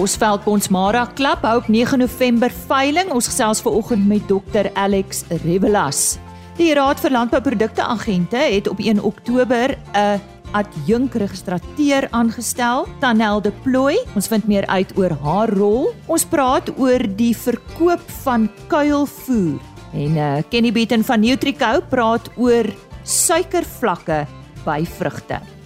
Bosveld 0.00 0.46
Bonsmara 0.46 1.02
Klub 1.12 1.42
hou 1.44 1.58
op 1.60 1.66
9 1.68 1.98
November 2.00 2.48
veiling. 2.70 3.10
Ons 3.12 3.26
gesels 3.28 3.60
vanoggend 3.60 4.06
met 4.08 4.22
Dr 4.30 4.70
Alex 4.72 5.26
Revelas. 5.42 6.14
Die 6.56 6.70
Raad 6.72 7.02
vir 7.04 7.12
Landbouprodukte 7.12 7.84
Agente 7.84 8.40
het 8.40 8.70
op 8.72 8.80
1 8.80 9.02
Oktober 9.04 9.76
'n 9.92 10.22
adjunk 10.56 11.14
registrateur 11.20 12.08
aangestel, 12.10 12.86
Tanel 13.00 13.42
de 13.42 13.52
Plooi. 13.62 13.98
Ons 14.14 14.28
vind 14.28 14.48
meer 14.48 14.66
uit 14.66 14.96
oor 14.96 15.12
haar 15.22 15.48
rol. 15.52 15.92
Ons 16.06 16.24
praat 16.24 16.72
oor 16.78 17.04
die 17.16 17.36
verkoop 17.36 18.00
van 18.24 18.48
kuilvoer. 18.68 19.60
En 19.92 20.16
uh, 20.16 20.38
Kenny 20.48 20.72
Beaton 20.72 21.04
van 21.04 21.20
Nutrico 21.20 21.80
praat 21.88 22.30
oor 22.36 22.64
suikervlakke 23.04 24.26
by 24.64 24.84
vrugte. 24.84 25.59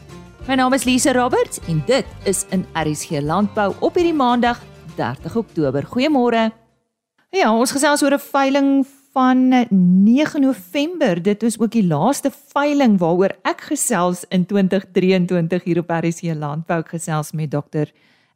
My 0.44 0.58
naam 0.60 0.74
is 0.76 0.82
Lise 0.84 1.12
Roberts 1.16 1.56
en 1.72 1.78
dit 1.88 2.08
is 2.28 2.42
in 2.52 2.66
RSG 2.76 3.22
Landbou 3.24 3.70
op 3.80 3.94
hierdie 3.96 4.12
Maandag 4.12 4.58
30 4.98 5.38
Oktober. 5.40 5.86
Goeiemôre. 5.88 6.50
Ja, 7.32 7.48
ons 7.48 7.72
gesels 7.72 8.02
oor 8.04 8.12
'n 8.12 8.20
veiling 8.20 8.84
van 9.14 9.48
9 9.70 10.40
November. 10.40 11.22
Dit 11.22 11.42
is 11.42 11.58
ook 11.58 11.70
die 11.70 11.86
laaste 11.86 12.30
veiling 12.52 12.98
waaroor 12.98 13.32
ek 13.42 13.60
gesels 13.60 14.24
in 14.28 14.44
2023 14.46 15.64
hier 15.64 15.78
op 15.78 15.90
RSC 15.90 16.34
Landbou 16.34 16.82
gesels 16.82 17.32
met 17.32 17.50
Dr 17.50 17.88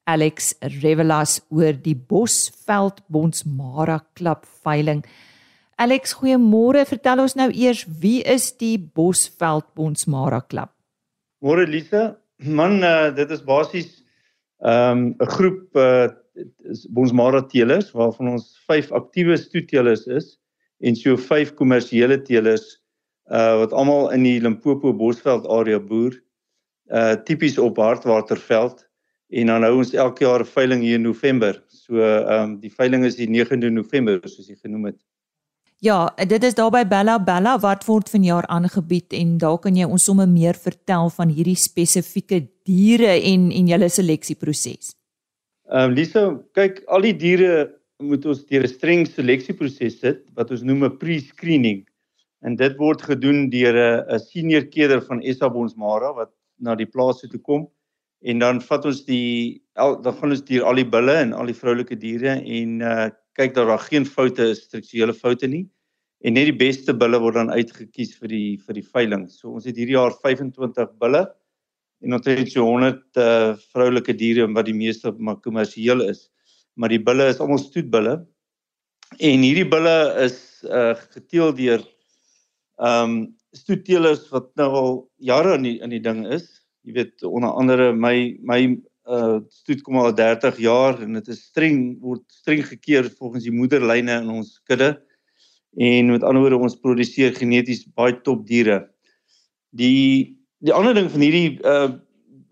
Alex 0.04 0.54
Revelas 0.60 1.40
oor 1.50 1.72
die 1.82 1.96
Bosveld 1.96 3.02
Bonsmara 3.06 4.04
Klub 4.14 4.46
veiling. 4.62 5.04
Alex, 5.76 6.14
goeiemôre. 6.14 6.86
Vertel 6.86 7.20
ons 7.20 7.34
nou 7.34 7.50
eers 7.50 7.84
wie 8.00 8.22
is 8.22 8.56
die 8.56 8.78
Bosveld 8.78 9.64
Bonsmara 9.74 10.40
Klub? 10.40 10.77
Môre 11.44 11.66
Lisa, 11.66 12.18
man, 12.38 12.82
uh, 12.82 13.10
dit 13.14 13.30
is 13.30 13.42
basies 13.46 13.90
ehm, 14.62 15.14
'n 15.14 15.22
um, 15.22 15.28
groep 15.34 15.76
uh, 15.76 16.08
Bonsmara 16.90 17.42
teelers 17.46 17.92
waarvan 17.94 18.34
ons 18.34 18.58
5 18.66 18.90
aktiewe 18.92 19.36
stoeteelers 19.36 20.06
is 20.06 20.36
en 20.80 20.96
so 20.96 21.16
vyf 21.16 21.54
kommersiële 21.58 22.20
teelers 22.26 22.78
uh 23.28 23.58
wat 23.60 23.72
almal 23.76 24.08
in 24.14 24.24
die 24.24 24.38
Limpopo 24.40 24.92
Bosveld 24.96 25.46
area 25.52 25.78
boer 25.78 26.14
uh 26.94 27.14
tipies 27.28 27.58
op 27.58 27.76
Hartwaterveld 27.76 28.86
en 29.28 29.50
dan 29.52 29.66
hou 29.66 29.74
ons 29.82 29.92
elke 29.94 30.24
jaar 30.24 30.40
'n 30.40 30.52
veiling 30.54 30.82
hier 30.82 30.94
in 30.94 31.02
November. 31.02 31.62
So 31.68 32.00
ehm 32.00 32.42
um, 32.42 32.60
die 32.60 32.72
veiling 32.72 33.04
is 33.04 33.16
die 33.16 33.28
9de 33.28 33.70
November 33.70 34.20
soos 34.24 34.48
jy 34.48 34.56
genoem 34.56 34.92
het. 34.92 35.00
Ja, 35.78 36.10
dit 36.26 36.42
is 36.42 36.56
daar 36.58 36.72
by 36.74 36.82
Bella 36.90 37.20
Bella 37.22 37.52
wat 37.62 37.84
word 37.86 38.08
vanjaar 38.10 38.46
aangebied 38.50 39.14
en 39.14 39.36
daar 39.38 39.60
kan 39.62 39.76
jy 39.78 39.86
ons 39.86 40.08
sommer 40.08 40.26
meer 40.26 40.56
vertel 40.58 41.06
van 41.14 41.30
hierdie 41.30 41.58
spesifieke 41.58 42.40
diere 42.66 43.12
en 43.14 43.44
en 43.54 43.68
julle 43.70 43.88
seleksieproses. 43.88 44.90
Ehm 45.70 45.92
um, 45.92 45.94
Lisa, 45.94 46.24
kyk 46.58 46.82
al 46.90 47.06
die 47.06 47.14
diere 47.20 47.52
moet 48.02 48.26
ons 48.26 48.42
deur 48.50 48.66
'n 48.66 48.72
streng 48.72 49.06
seleksieproses 49.06 50.00
sit 50.00 50.24
wat 50.34 50.50
ons 50.50 50.66
noem 50.66 50.82
'n 50.84 50.98
pre-screening. 50.98 51.86
En 52.42 52.56
dit 52.56 52.74
word 52.78 53.02
gedoen 53.02 53.48
deur 53.50 53.78
'n 54.10 54.18
senior 54.18 54.66
keder 54.66 55.00
van 55.00 55.22
SA 55.22 55.48
Bonsmara 55.48 56.12
wat 56.12 56.34
na 56.58 56.74
die 56.74 56.90
plase 56.90 57.28
toe 57.28 57.40
kom 57.40 57.68
en 58.26 58.38
dan 58.38 58.60
vat 58.60 58.84
ons 58.84 59.04
die 59.04 59.62
el, 59.76 60.02
dan 60.02 60.14
gaan 60.14 60.30
ons 60.30 60.42
deur 60.42 60.64
al 60.64 60.74
die 60.74 60.90
bulle 60.90 61.14
en 61.22 61.32
al 61.32 61.46
die 61.46 61.60
vroulike 61.62 61.94
diere 61.94 62.42
en 62.42 62.82
uh 62.82 63.10
kyk 63.38 63.54
dat 63.56 63.68
daar 63.70 63.84
geen 63.86 64.06
foute 64.06 64.50
is, 64.52 64.64
strukturele 64.66 65.14
foute 65.14 65.48
nie. 65.48 65.66
En 66.26 66.34
net 66.34 66.48
die 66.50 66.58
beste 66.58 66.94
bulle 66.98 67.20
word 67.22 67.38
dan 67.38 67.52
uitgekies 67.54 68.16
vir 68.18 68.32
die 68.32 68.56
vir 68.66 68.80
die 68.80 68.86
veiling. 68.86 69.28
So 69.30 69.54
ons 69.54 69.68
het 69.68 69.78
hierdie 69.78 69.96
jaar 69.96 70.16
25 70.18 70.96
bulle 70.98 71.28
en 72.02 72.14
ons 72.14 72.26
het 72.26 72.50
so 72.50 72.66
100 72.66 73.22
uh 73.22 73.54
vroulike 73.72 74.14
diere 74.18 74.46
wat 74.54 74.66
die 74.66 74.76
meeste 74.76 75.14
maar 75.18 75.38
kommersieel 75.42 76.02
is 76.06 76.28
maar 76.78 76.92
die 76.94 77.02
bulle 77.02 77.26
is 77.28 77.40
almal 77.42 77.58
stoetbulle. 77.60 78.20
En 79.18 79.42
hierdie 79.44 79.66
bulle 79.68 79.96
is 80.22 80.38
uh 80.68 80.94
geteel 81.14 81.54
deur 81.58 81.82
ehm 82.78 83.02
um, 83.02 83.18
stoetteelers 83.56 84.26
wat 84.30 84.50
nou 84.60 84.68
al 84.78 84.90
jare 85.24 85.54
in 85.56 85.64
die 85.64 85.78
in 85.82 85.90
die 85.90 86.02
ding 86.04 86.20
is. 86.30 86.46
Jy 86.86 86.94
weet 87.00 87.24
onder 87.26 87.56
andere 87.58 87.90
my 87.96 88.36
my 88.46 88.60
uh 89.08 89.38
stoet 89.48 89.82
kom 89.82 89.96
al 89.96 90.12
30 90.14 90.58
jaar 90.60 90.98
en 91.02 91.16
dit 91.16 91.28
is 91.32 91.44
streng 91.48 91.98
word 92.04 92.24
streng 92.32 92.64
gekeer 92.66 93.08
volgens 93.18 93.46
die 93.48 93.54
moederlyne 93.54 94.20
in 94.22 94.28
ons 94.40 94.58
kudde. 94.68 94.96
En 95.76 96.10
met 96.12 96.24
ander 96.24 96.42
woorde 96.42 96.60
ons 96.68 96.80
produseer 96.80 97.32
geneties 97.36 97.86
baie 97.96 98.16
top 98.26 98.46
diere. 98.48 98.82
Die 99.70 100.36
die 100.64 100.74
ander 100.74 100.94
ding 100.96 101.08
van 101.12 101.24
hierdie 101.24 101.56
uh 101.64 101.88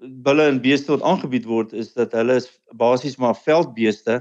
bulle 0.06 0.44
en 0.46 0.60
beeste 0.62 0.92
wat 0.92 1.02
aangebied 1.02 1.46
word 1.48 1.72
is 1.72 1.92
dat 1.96 2.12
hulle 2.14 2.36
is 2.38 2.48
basies 2.78 3.16
maar 3.18 3.34
veldbeeste. 3.34 4.20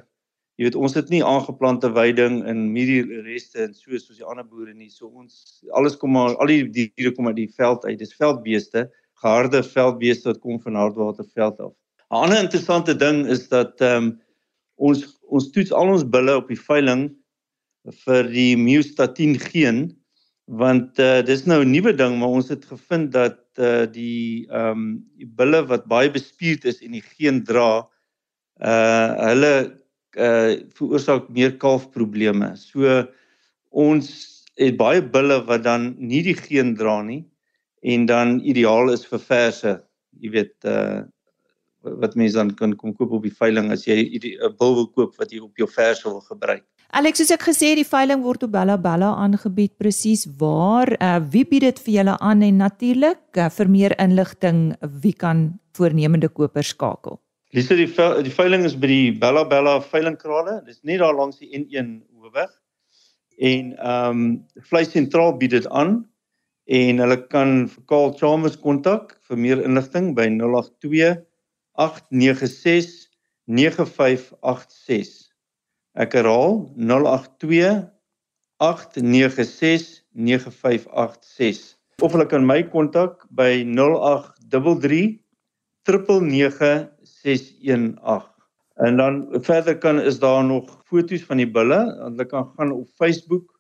Jy 0.56 0.70
weet 0.70 0.78
ons 0.80 0.96
het 0.96 1.10
nie 1.12 1.24
aangeplante 1.24 1.92
weiding 1.94 2.40
in 2.48 2.70
mieliereste 2.72 3.66
en 3.68 3.74
so 3.76 3.92
soos 4.00 4.18
die 4.18 4.26
ander 4.26 4.48
boere 4.48 4.74
nie. 4.74 4.90
So 4.90 5.12
ons 5.12 5.62
alles 5.76 5.98
kom 6.00 6.16
maar 6.16 6.38
al 6.40 6.52
die 6.52 6.64
diere 6.72 7.12
kom 7.16 7.28
uit 7.28 7.38
die 7.42 7.52
veld 7.58 7.86
uit. 7.86 8.00
Dis 8.00 8.16
veldbeeste, 8.16 8.88
geharde 9.22 9.62
veldbeeste 9.68 10.32
wat 10.32 10.40
kom 10.44 10.62
van 10.64 10.80
Hardwaterveld 10.80 11.60
af. 11.60 11.76
'n 12.12 12.16
Ander 12.16 12.40
interessante 12.40 12.96
ding 12.96 13.26
is 13.28 13.48
dat 13.50 13.82
ehm 13.82 14.04
um, 14.04 14.08
ons 14.76 15.06
ons 15.32 15.52
toets 15.52 15.72
al 15.72 15.90
ons 15.96 16.04
bulle 16.04 16.36
op 16.36 16.48
die 16.52 16.60
veiling 16.60 17.08
vir 18.06 18.28
die 18.30 18.58
myostatin 18.58 19.40
geen 19.40 19.88
want 20.46 21.00
uh, 21.00 21.22
dis 21.26 21.46
nou 21.46 21.64
'n 21.64 21.72
nuwe 21.72 21.94
ding 21.94 22.20
maar 22.20 22.36
ons 22.38 22.50
het 22.50 22.66
gevind 22.66 23.12
dat 23.12 23.42
uh, 23.58 23.86
die 23.90 24.46
ehm 24.50 24.70
um, 24.72 24.86
die 25.18 25.28
bulle 25.28 25.66
wat 25.66 25.88
baie 25.90 26.12
bespierd 26.12 26.66
is 26.66 26.82
en 26.82 26.92
die 26.92 27.06
geen 27.18 27.44
dra 27.44 27.88
uh 28.62 29.10
hulle 29.32 29.54
uh 30.16 30.56
veroorsaak 30.78 31.30
meer 31.30 31.58
kalfprobleme. 31.58 32.56
So 32.56 33.08
ons 33.72 34.08
het 34.56 34.78
baie 34.78 35.02
bulle 35.02 35.42
wat 35.48 35.64
dan 35.64 35.96
nie 36.00 36.22
die 36.24 36.38
geen 36.38 36.76
dra 36.76 37.02
nie 37.02 37.26
en 37.84 38.06
dan 38.06 38.40
ideaal 38.40 38.94
is 38.94 39.06
vir 39.06 39.20
verse. 39.20 39.82
Jy 40.22 40.30
weet 40.32 40.56
uh 40.64 41.04
wat 42.02 42.16
mense 42.16 42.38
dan 42.38 42.54
kan 42.58 42.76
kom 42.76 42.94
koop 42.96 43.12
op 43.18 43.26
die 43.26 43.34
veiling 43.34 43.72
as 43.72 43.86
jy 43.88 43.98
'n 44.18 44.56
bul 44.60 44.76
wil 44.76 44.88
koop 44.88 45.18
wat 45.18 45.32
jy 45.32 45.40
op 45.40 45.58
jou 45.58 45.68
verse 45.68 46.04
wil 46.04 46.22
gebruik. 46.22 46.64
Alex, 46.94 47.18
soos 47.18 47.32
ek 47.32 47.44
gesê 47.44 47.74
het, 47.74 47.78
die 47.82 47.88
veiling 47.88 48.22
word 48.24 48.44
op 48.44 48.52
Bella 48.52 48.78
Bella 48.78 49.16
aangebied 49.20 49.78
presies 49.78 50.26
waar 50.40 50.88
uh, 51.02 51.20
wie 51.20 51.44
bied 51.46 51.62
dit 51.62 51.80
vir 51.80 51.94
julle 51.94 52.18
aan 52.20 52.42
en 52.42 52.58
natuurlik 52.58 53.38
uh, 53.38 53.50
vir 53.50 53.70
meer 53.70 53.96
inligting 54.00 54.76
wie 55.02 55.14
kan 55.14 55.60
voornemende 55.76 56.30
kopers 56.30 56.72
skakel. 56.76 57.20
Lise 57.52 57.76
die 57.76 57.88
die 58.24 58.32
veiling 58.32 58.66
is 58.66 58.76
by 58.76 58.88
die 58.88 59.12
Bella 59.12 59.44
Bella 59.44 59.82
veilingkrale. 59.82 60.62
Dis 60.66 60.80
net 60.84 61.00
daar 61.00 61.16
langs 61.16 61.38
die 61.40 61.52
N1 61.52 62.02
hoofweg. 62.22 62.52
En 63.38 63.76
ehm 63.76 64.10
um, 64.10 64.46
Vleis 64.70 64.92
Sentraal 64.92 65.38
bied 65.38 65.52
dit 65.52 65.68
aan 65.68 66.06
en 66.66 67.00
hulle 67.04 67.18
kan 67.30 67.68
vir 67.70 67.84
Karl 67.86 68.14
Chalmers 68.18 68.58
kontak 68.58 69.18
vir 69.28 69.38
meer 69.38 69.62
inligting 69.62 70.14
by 70.16 70.26
082 70.32 71.20
896 71.76 73.10
9586. 73.46 75.32
Ek 75.96 76.12
herhaal 76.18 76.66
082 76.76 77.88
896 78.60 80.04
9586 80.16 81.76
of 82.04 82.12
hulle 82.12 82.26
kan 82.28 82.44
my 82.48 82.64
kontak 82.68 83.24
by 83.32 83.64
0833 83.64 85.20
99618 85.88 88.36
en 88.76 88.98
dan 89.00 89.28
verder 89.48 89.78
kan 89.78 90.02
is 90.02 90.20
daar 90.20 90.44
nog 90.44 90.84
foto's 90.84 91.24
van 91.24 91.38
die 91.40 91.52
bulle 91.52 91.96
hulle 92.02 92.26
kan 92.28 92.52
gaan 92.56 92.72
op 92.72 92.88
Facebook 93.00 93.56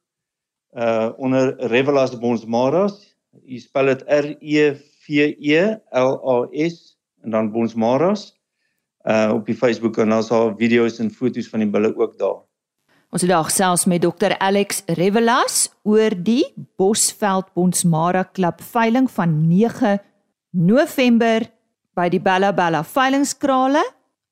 uh 0.76 1.10
onder 1.18 1.56
Revelas 1.72 2.20
Bonsmaras. 2.20 3.16
Jy 3.48 3.60
spel 3.64 3.86
dit 3.94 4.04
R 4.12 4.36
E 4.40 4.74
V 4.76 5.36
E 5.40 5.80
L 5.96 6.20
A 6.20 6.48
S 6.52 6.95
en 7.26 7.32
dan 7.32 7.52
Bonsmaras 7.52 8.34
uh 9.06 9.30
op 9.34 9.46
die 9.46 9.56
Facebook 9.56 9.98
en 10.02 10.10
daar's 10.10 10.32
al 10.34 10.56
video's 10.58 11.00
en 11.00 11.12
foto's 11.12 11.50
van 11.50 11.60
die 11.62 11.70
bulle 11.70 11.98
ook 11.98 12.18
daar. 12.18 12.42
Ons 13.14 13.22
het 13.22 13.30
dag 13.30 13.52
selfs 13.54 13.86
met 13.86 14.02
Dr 14.02 14.34
Alex 14.38 14.82
Revelas 14.98 15.70
oor 15.84 16.10
die 16.18 16.46
Bosveld 16.78 17.54
Bonsmara 17.54 18.24
Klub 18.24 18.62
veiling 18.62 19.12
van 19.12 19.48
9 19.48 20.00
November 20.52 21.42
by 21.96 22.10
die 22.10 22.20
Bella 22.20 22.54
Bella 22.54 22.84
veilingskrale 22.84 23.84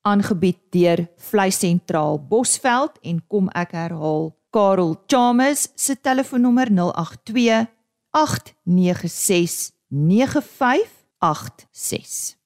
aangebied 0.04 0.58
deur 0.74 1.06
Vleis 1.30 1.58
Sentraal 1.62 2.18
Bosveld 2.28 2.98
en 3.02 3.22
kom 3.30 3.48
ek 3.56 3.72
herhaal 3.78 4.32
Karel 4.52 4.96
Chames 5.06 5.68
se 5.74 5.96
telefoonnommer 5.96 6.70
082 6.70 7.66
896 8.10 9.70
9586 9.88 12.43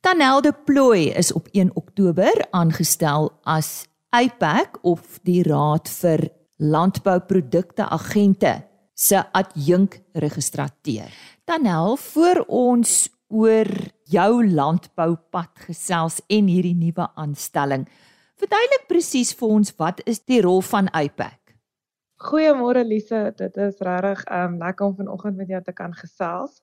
Tanel 0.00 0.40
de 0.40 0.52
Plooi 0.64 1.10
is 1.10 1.32
op 1.32 1.48
1 1.50 1.70
Oktober 1.74 2.46
aangestel 2.50 3.32
as 3.42 3.86
APAC 4.08 4.78
of 4.82 5.18
die 5.26 5.42
Raad 5.42 5.90
vir 5.90 6.28
Landbouprodukte 6.56 7.88
Agente 7.88 8.52
se 8.94 9.32
adjunk 9.32 9.98
registrateur. 10.12 11.10
Tanel, 11.44 11.96
voor 11.96 12.44
ons 12.46 13.08
oor 13.26 13.66
jou 14.04 14.46
landboupad 14.46 15.50
gesels 15.66 16.20
en 16.26 16.46
hierdie 16.46 16.76
nuwe 16.78 17.08
aanstelling. 17.14 17.88
Verduidelik 18.38 18.86
presies 18.86 19.34
vir 19.34 19.48
ons 19.58 19.74
wat 19.82 20.04
is 20.06 20.22
die 20.30 20.38
rol 20.46 20.62
van 20.62 20.86
IPAC? 20.94 21.56
Goeiemôre 22.22 22.86
Lise, 22.86 23.32
dit 23.34 23.60
is 23.66 23.82
regtig 23.82 24.22
um 24.30 24.60
lekker 24.62 24.86
om 24.86 24.96
vanoggend 25.02 25.36
met 25.42 25.50
jou 25.50 25.62
te 25.62 25.74
kan 25.74 25.94
gesels. 25.94 26.62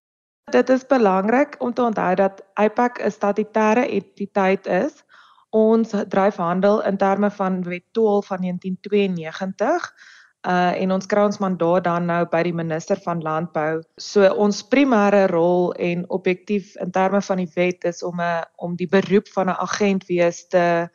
Dit 0.51 0.69
is 0.69 0.85
belangrik 0.85 1.55
om 1.57 1.73
te 1.73 1.81
onthou 1.81 2.15
dat 2.15 2.43
IPAC 2.53 2.99
'n 3.01 3.11
statutêre 3.11 3.89
entiteit 3.89 4.65
is. 4.65 5.03
Ons 5.49 5.93
dryf 6.07 6.35
handel 6.35 6.83
in 6.83 6.97
terme 6.97 7.31
van 7.31 7.63
Wet 7.63 7.83
12 7.91 8.25
van 8.25 8.39
1992 8.41 9.93
uh 10.45 10.81
en 10.81 10.91
ons 10.91 11.05
kry 11.05 11.23
ons 11.25 11.37
mandaat 11.41 11.83
dan 11.83 12.05
nou 12.05 12.25
by 12.29 12.43
die 12.43 12.53
minister 12.53 12.99
van 13.01 13.21
landbou. 13.21 13.81
So 13.97 14.29
ons 14.33 14.61
primêre 14.67 15.25
rol 15.31 15.73
en 15.73 16.05
objektief 16.09 16.75
in 16.75 16.91
terme 16.91 17.21
van 17.21 17.37
die 17.41 17.51
wet 17.55 17.83
is 17.83 18.03
om 18.03 18.21
'n 18.21 18.43
om 18.55 18.75
die 18.75 18.87
beroep 18.87 19.27
van 19.27 19.49
'n 19.49 19.57
agent 19.67 20.05
wees 20.05 20.47
te 20.47 20.89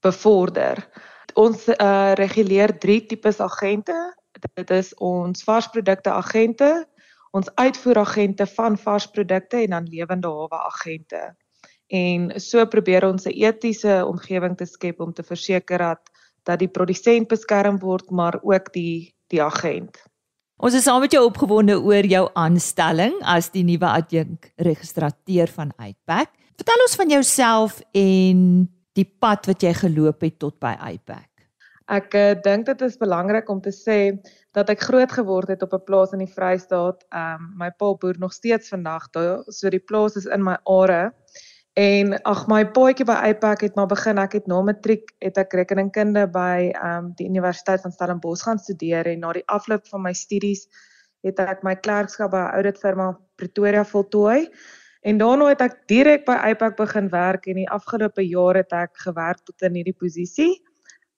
bevorder. 0.00 0.88
Ons 1.34 1.68
uh 1.68 2.12
reguleer 2.14 2.78
3 2.78 3.06
tipes 3.06 3.40
agente. 3.40 4.14
Dit 4.54 4.70
is 4.70 4.94
ons 4.94 5.44
varsprodukte 5.44 6.10
agente, 6.10 6.86
ons 7.34 7.50
uitvoeragente 7.58 8.46
van 8.46 8.78
varsprodukte 8.78 9.64
en 9.64 9.74
dan 9.74 9.88
lewende 9.90 10.30
hawe 10.30 10.60
agente. 10.70 11.22
En 11.90 12.30
so 12.40 12.64
probeer 12.66 13.04
ons 13.04 13.26
'n 13.26 13.34
etiese 13.34 14.04
omgewing 14.06 14.56
te 14.56 14.66
skep 14.66 15.00
om 15.00 15.12
te 15.12 15.22
verseker 15.22 15.78
dat 15.78 16.00
dat 16.44 16.58
die 16.58 16.68
produsent 16.68 17.28
beskerm 17.28 17.78
word 17.78 18.10
maar 18.10 18.38
ook 18.42 18.72
die 18.72 19.14
die 19.32 19.42
agent. 19.42 20.02
Ons 20.56 20.74
is 20.74 20.84
saam 20.84 21.00
met 21.00 21.12
jou 21.12 21.24
opgewonde 21.24 21.80
oor 21.80 22.06
jou 22.06 22.28
aanstelling 22.34 23.14
as 23.22 23.50
die 23.50 23.64
nuwe 23.64 23.86
adjunk 23.86 24.52
registrateur 24.56 25.48
van 25.48 25.72
Uitpack. 25.76 26.30
Vertel 26.56 26.84
ons 26.86 26.94
van 26.94 27.08
jouself 27.08 27.80
en 27.92 28.68
die 28.92 29.08
pad 29.18 29.46
wat 29.46 29.62
jy 29.62 29.74
geloop 29.74 30.20
het 30.20 30.38
tot 30.38 30.58
by 30.58 30.76
Uitpack. 30.78 31.33
Ek 31.92 32.14
uh, 32.16 32.32
dink 32.40 32.64
dit 32.64 32.80
is 32.80 32.96
belangrik 32.96 33.48
om 33.52 33.60
te 33.60 33.72
sê 33.72 34.16
dat 34.56 34.70
ek 34.72 34.86
groot 34.88 35.10
geword 35.12 35.50
het 35.52 35.62
op 35.62 35.74
'n 35.74 35.84
plaas 35.84 36.12
in 36.12 36.22
die 36.24 36.32
Vrystaat. 36.32 37.04
Ehm 37.12 37.42
um, 37.42 37.52
my 37.58 37.70
pa 37.70 37.94
boer 37.94 38.16
nog 38.18 38.32
steeds 38.32 38.68
vandag 38.68 39.10
daar. 39.10 39.44
So 39.48 39.68
die 39.68 39.84
plaas 39.84 40.16
is 40.16 40.24
in 40.24 40.42
my 40.42 40.56
are. 40.64 41.12
En 41.74 42.22
ag 42.22 42.46
my 42.46 42.64
paadjie 42.64 43.04
by 43.04 43.18
Apex 43.28 43.60
het 43.60 43.74
maar 43.74 43.86
begin. 43.86 44.18
Ek 44.18 44.32
het 44.32 44.46
na 44.46 44.62
matriek 44.62 45.12
het 45.18 45.36
ek 45.38 45.52
rekeningkunde 45.52 46.26
by 46.30 46.72
ehm 46.72 47.04
um, 47.04 47.12
die 47.18 47.28
Universiteit 47.28 47.80
van 47.80 47.92
Stellenbosch 47.92 48.44
gaan 48.44 48.58
studeer 48.58 49.06
en 49.06 49.20
na 49.20 49.32
die 49.32 49.46
afloop 49.46 49.86
van 49.86 50.02
my 50.02 50.12
studies 50.12 50.68
het 51.22 51.38
ek 51.38 51.62
my 51.62 51.74
klerkskap 51.74 52.30
by 52.30 52.38
'n 52.46 52.54
audit 52.54 52.78
firma 52.78 53.18
Pretoria 53.36 53.84
voltooi. 53.84 54.48
En 55.02 55.18
daarna 55.18 55.48
het 55.48 55.60
ek 55.60 55.82
direk 55.86 56.24
by 56.24 56.32
Apex 56.32 56.74
begin 56.76 57.08
werk 57.10 57.46
en 57.46 57.54
die 57.54 57.68
afgelope 57.68 58.22
jare 58.22 58.58
het 58.58 58.72
ek 58.72 58.96
gewerk 58.96 59.44
tot 59.44 59.62
in 59.62 59.74
hierdie 59.74 59.98
posisie. 59.98 60.63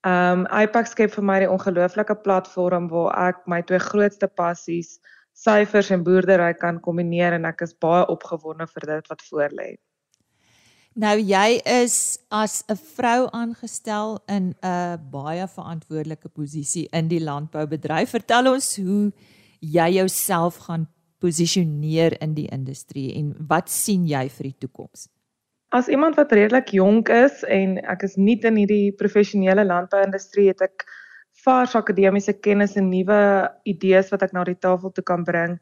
Um 0.06 0.44
iPack 0.54 0.86
skep 0.86 1.10
vir 1.16 1.24
my 1.24 1.40
'n 1.42 1.50
ongelooflike 1.50 2.14
platform 2.22 2.88
waar 2.88 3.28
ek 3.28 3.46
my 3.46 3.62
twee 3.62 3.78
grootste 3.78 4.28
passies, 4.28 5.00
syfers 5.34 5.90
en 5.90 6.04
boerdery 6.04 6.52
kan 6.54 6.78
kombineer 6.80 7.32
en 7.32 7.44
ek 7.44 7.62
is 7.66 7.74
baie 7.74 8.06
opgewonde 8.06 8.66
vir 8.66 8.86
dit 8.92 9.08
wat 9.08 9.22
voorlê. 9.30 9.70
Nou 10.96 11.16
jy 11.18 11.60
is 11.64 12.18
as 12.30 12.64
'n 12.68 12.76
vrou 12.76 13.28
aangestel 13.32 14.22
in 14.28 14.54
'n 14.62 15.10
baie 15.10 15.46
verantwoordelike 15.46 16.28
posisie 16.28 16.88
in 16.92 17.08
die 17.08 17.20
landboubedryf. 17.20 18.10
Vertel 18.10 18.52
ons 18.52 18.76
hoe 18.76 19.12
jy 19.60 19.88
jouself 19.90 20.56
gaan 20.56 20.88
posisioneer 21.18 22.20
in 22.22 22.34
die 22.34 22.48
industrie 22.48 23.14
en 23.14 23.34
wat 23.48 23.70
sien 23.70 24.06
jy 24.06 24.28
vir 24.28 24.42
die 24.42 24.58
toekoms? 24.58 25.08
As 25.74 25.88
iemand 25.88 26.14
wat 26.14 26.32
redelik 26.32 26.68
jonk 26.70 27.08
is 27.08 27.42
en 27.42 27.78
ek 27.90 28.04
is 28.06 28.14
nie 28.16 28.38
in 28.46 28.56
hierdie 28.56 28.92
professionele 28.94 29.64
landbouindustrie 29.66 30.48
het 30.52 30.62
ek 30.62 30.86
vars 31.44 31.74
akademiese 31.74 32.32
kennis 32.32 32.76
en 32.76 32.88
nuwe 32.90 33.18
idees 33.64 34.12
wat 34.12 34.22
ek 34.22 34.32
na 34.32 34.44
die 34.44 34.58
tafel 34.58 34.92
toe 34.94 35.04
kan 35.04 35.24
bring. 35.24 35.58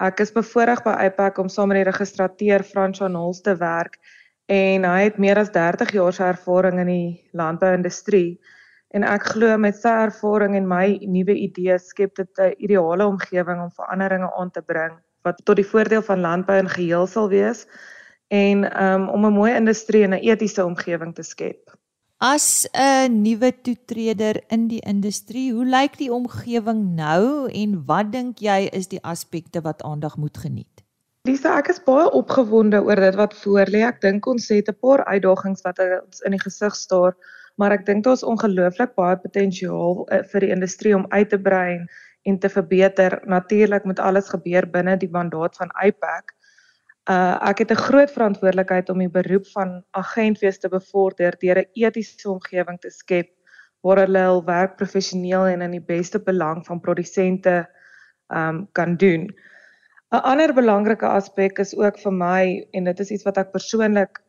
Ek 0.00 0.20
is 0.20 0.32
bevoorreg 0.32 0.82
by 0.84 0.96
IPAC 1.06 1.38
om 1.38 1.48
saam 1.48 1.68
met 1.70 1.82
die 1.82 1.90
registrateur 1.90 2.64
Frans 2.64 2.98
van 2.98 3.14
Huls 3.14 3.44
te 3.44 3.54
werk 3.60 4.00
en 4.48 4.84
hy 4.84 5.04
het 5.06 5.20
meer 5.22 5.38
as 5.40 5.52
30 5.52 5.92
jaar 5.94 6.12
se 6.12 6.24
ervaring 6.24 6.80
in 6.82 6.90
die 6.90 7.08
landbouindustrie 7.32 8.40
en 8.94 9.04
ek 9.08 9.30
glo 9.32 9.56
met 9.58 9.76
sy 9.78 9.92
ervaring 10.04 10.56
en 10.58 10.68
my 10.68 10.98
nuwe 11.08 11.36
idees 11.46 11.88
skep 11.92 12.14
dit 12.16 12.40
'n 12.40 12.52
ideale 12.58 13.06
omgewing 13.06 13.62
om 13.62 13.70
veranderinge 13.70 14.30
aan 14.36 14.50
te 14.50 14.62
bring 14.62 14.98
wat 15.24 15.40
tot 15.44 15.56
die 15.56 15.70
voordeel 15.72 16.02
van 16.02 16.20
landbou 16.20 16.58
in 16.58 16.68
geheel 16.68 17.06
sal 17.06 17.28
wees 17.28 17.66
en 18.28 18.82
um, 18.82 19.08
om 19.08 19.26
'n 19.26 19.32
mooi 19.32 19.54
industrie 19.54 20.02
en 20.02 20.14
'n 20.14 20.24
etiese 20.24 20.64
omgewing 20.64 21.14
te 21.14 21.22
skep. 21.22 21.76
As 22.18 22.66
'n 22.72 23.22
nuwe 23.22 23.52
toetreder 23.62 24.42
in 24.48 24.68
die 24.68 24.80
industrie, 24.80 25.52
hoe 25.52 25.66
lyk 25.66 25.98
die 25.98 26.12
omgewing 26.12 26.94
nou 26.94 27.50
en 27.50 27.82
wat 27.86 28.12
dink 28.12 28.38
jy 28.38 28.68
is 28.72 28.88
die 28.88 29.02
aspekte 29.02 29.60
wat 29.60 29.82
aandag 29.82 30.16
moet 30.16 30.38
geniet? 30.38 30.84
Lisa, 31.24 31.58
ek 31.58 31.68
is 31.72 31.82
baie 31.84 32.10
opgewonde 32.12 32.82
oor 32.84 33.00
dit 33.00 33.14
wat 33.16 33.34
voorlê. 33.42 33.80
Ek 33.80 34.00
dink 34.00 34.26
ons 34.26 34.48
het 34.48 34.68
'n 34.68 34.76
paar 34.80 35.04
uitdagings 35.04 35.62
wat 35.64 35.78
ons 35.80 36.20
in 36.20 36.32
die 36.36 36.40
gesig 36.40 36.74
staar, 36.76 37.16
maar 37.56 37.72
ek 37.72 37.86
dink 37.86 38.04
daar's 38.04 38.22
ongelooflik 38.22 38.94
baie 38.94 39.16
potensiaal 39.16 40.06
uh, 40.12 40.22
vir 40.32 40.40
die 40.40 40.52
industrie 40.52 40.94
om 40.96 41.06
uit 41.08 41.28
te 41.28 41.38
brei 41.38 41.86
en 42.24 42.38
te 42.38 42.48
verbeter. 42.48 43.20
Natuurlik 43.24 43.84
moet 43.84 43.98
alles 43.98 44.28
gebeur 44.28 44.66
binne 44.70 44.96
die 44.96 45.10
mandaat 45.10 45.56
van 45.56 45.72
IPAC. 45.84 46.34
Uh 47.04 47.36
ek 47.50 47.58
het 47.58 47.70
'n 47.70 47.84
groot 47.86 48.10
verantwoordelikheid 48.10 48.88
om 48.88 48.98
die 48.98 49.10
beroep 49.12 49.46
van 49.52 49.84
agent 49.90 50.38
wees 50.38 50.58
te 50.58 50.68
bevorder 50.68 51.36
deur 51.38 51.58
'n 51.58 51.68
etiese 51.74 52.30
omgewing 52.30 52.78
te 52.80 52.90
skep 52.90 53.28
waar 53.82 53.98
hulle 53.98 54.18
hul 54.18 54.44
werk 54.44 54.76
professioneel 54.76 55.44
en 55.46 55.62
in 55.62 55.70
die 55.70 55.84
beste 55.84 56.18
belang 56.18 56.64
van 56.66 56.80
produsente 56.80 57.68
um 58.28 58.68
kan 58.72 58.96
doen. 58.96 59.28
'n 60.12 60.22
Ander 60.32 60.54
belangrike 60.54 61.06
aspek 61.06 61.58
is 61.58 61.76
ook 61.76 61.98
vir 61.98 62.12
my 62.12 62.66
en 62.72 62.84
dit 62.84 63.00
is 63.00 63.10
iets 63.10 63.24
wat 63.24 63.38
ek 63.38 63.52
persoonlik 63.52 64.22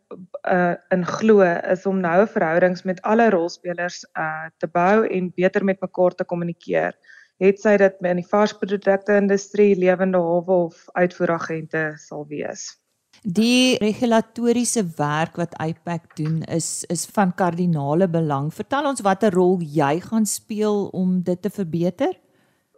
uh 0.44 0.76
in 0.92 1.06
glo 1.06 1.42
is 1.42 1.86
om 1.86 2.00
noue 2.00 2.28
verhoudings 2.28 2.84
met 2.84 3.02
alle 3.02 3.30
rolspelers 3.30 4.06
uh 4.18 4.48
te 4.58 4.68
bou 4.68 5.08
en 5.08 5.32
beter 5.36 5.64
met 5.64 5.82
mekaar 5.82 6.12
te 6.16 6.26
kommunikeer 6.26 6.86
het 6.86 7.16
sy 7.40 7.78
dit 7.78 8.02
in 8.02 8.22
die 8.22 8.30
varsprodukte 8.30 9.18
industrie, 9.18 9.76
lewende 9.76 10.18
hawe 10.18 10.66
of 10.70 10.86
uitvoeragente 10.96 11.94
sal 11.98 12.26
wees. 12.28 12.76
Die 13.24 13.78
regulatoriese 13.82 14.84
werk 14.98 15.38
wat 15.38 15.56
IPAC 15.60 16.16
doen 16.16 16.44
is 16.44 16.86
is 16.90 17.06
van 17.06 17.34
kardinale 17.34 18.08
belang. 18.08 18.54
Vertel 18.54 18.86
ons 18.86 19.02
watter 19.02 19.34
rol 19.34 19.60
jy 19.62 20.00
gaan 20.02 20.26
speel 20.26 20.88
om 20.94 21.22
dit 21.24 21.42
te 21.42 21.50
verbeter? 21.50 22.14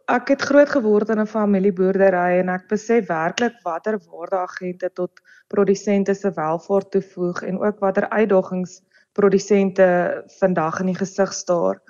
Ek 0.07 0.29
het 0.31 0.41
groot 0.41 0.69
geword 0.69 1.09
in 1.09 1.19
'n 1.19 1.27
familieboerdery 1.27 2.39
en 2.39 2.49
ek 2.49 2.69
besef 2.69 3.07
werklik 3.09 3.59
watter 3.63 3.99
waarde 4.07 4.37
agente 4.37 4.89
tot 4.93 5.11
produsente 5.49 6.13
se 6.15 6.31
welvaart 6.31 6.91
toevoeg 6.91 7.43
en 7.43 7.59
ook 7.59 7.79
watter 7.79 8.09
uitdagings 8.09 8.81
produsente 9.13 10.23
vandag 10.39 10.79
in 10.79 10.85
die 10.85 10.95
gesig 10.95 11.33
staar. 11.33 11.81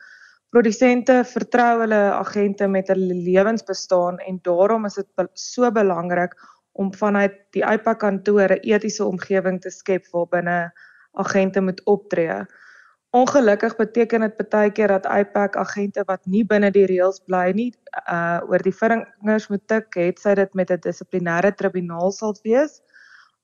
Produsente 0.57 1.19
vertrou 1.29 1.83
hulle 1.83 1.97
agente 2.17 2.65
met 2.67 2.87
hulle 2.89 3.13
lewensbestaan 3.13 4.15
en 4.25 4.39
daarom 4.41 4.87
is 4.87 4.95
dit 4.97 5.27
so 5.37 5.69
belangrik 5.71 6.33
om 6.73 6.89
vanuit 6.93 7.35
die 7.53 7.61
IPA 7.61 7.93
kantoor 8.01 8.55
'n 8.55 8.65
etiese 8.65 9.05
omgewing 9.05 9.61
te 9.61 9.69
skep 9.69 10.07
waarbinne 10.13 10.71
agente 11.13 11.61
moet 11.61 11.85
optree. 11.85 12.39
Ongelukkig 13.13 13.75
beteken 13.77 14.21
dit 14.21 14.49
baie 14.49 14.71
keer 14.71 14.87
dat 14.87 15.05
IPAC 15.05 15.55
agente 15.55 16.03
wat 16.07 16.25
nie 16.25 16.43
binne 16.43 16.71
die 16.71 16.87
reëls 16.89 17.21
bly 17.27 17.51
nie, 17.53 17.71
uh 18.09 18.41
oor 18.49 18.61
die 18.63 18.77
vingers 18.81 19.49
moet 19.49 19.67
tik, 19.67 19.93
het 19.93 20.19
sy 20.19 20.33
dit 20.33 20.53
met 20.53 20.71
'n 20.71 20.81
dissiplinêre 20.81 21.53
tribunaal 21.55 22.11
sal 22.11 22.33
wees. 22.43 22.81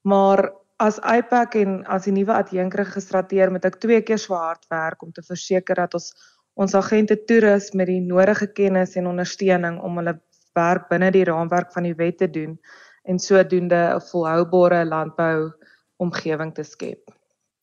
Maar 0.02 0.50
as 0.80 0.98
IPAC 0.98 1.56
en 1.56 1.86
as 1.86 2.04
die 2.04 2.12
nuwe 2.12 2.34
adjunk 2.34 2.74
geregistreer 2.74 3.52
moet 3.52 3.66
ek 3.66 3.80
twee 3.80 4.02
keer 4.02 4.18
so 4.18 4.34
hard 4.34 4.66
werk 4.70 5.04
om 5.04 5.12
te 5.12 5.22
verseker 5.22 5.76
dat 5.76 5.94
ons 5.94 6.14
ons 6.54 6.76
agente 6.76 7.18
toerus 7.26 7.72
met 7.74 7.90
die 7.90 8.02
nodige 8.02 8.48
kennis 8.48 8.96
en 9.00 9.10
ondersteuning 9.10 9.80
om 9.82 9.98
hulle 10.02 10.20
werk 10.54 10.90
binne 10.90 11.10
die 11.12 11.26
raamwerk 11.26 11.74
van 11.74 11.88
die 11.88 11.96
wet 11.98 12.20
te 12.22 12.30
doen 12.30 12.58
en 13.04 13.20
sodoende 13.20 13.96
'n 13.96 14.02
volhoubare 14.12 14.86
landbou 14.86 15.52
omgewing 15.98 16.54
te 16.54 16.64
skep. 16.64 17.12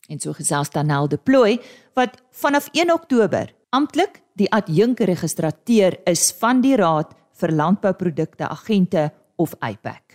En 0.08 0.18
so 0.18 0.32
gesels 0.32 0.70
Danel 0.70 1.08
de 1.08 1.18
Plooi 1.18 1.60
wat 1.94 2.22
vanaf 2.30 2.68
1 2.72 2.92
Oktober 2.92 3.54
amptelik 3.70 4.22
die 4.34 4.50
adjunk 4.50 4.98
geregistreer 4.98 5.98
is 6.04 6.32
van 6.32 6.60
die 6.60 6.76
Raad 6.76 7.14
vir 7.32 7.52
Landbouprodukte 7.52 8.48
Agente 8.48 9.10
of 9.36 9.54
IPAC. 9.60 10.09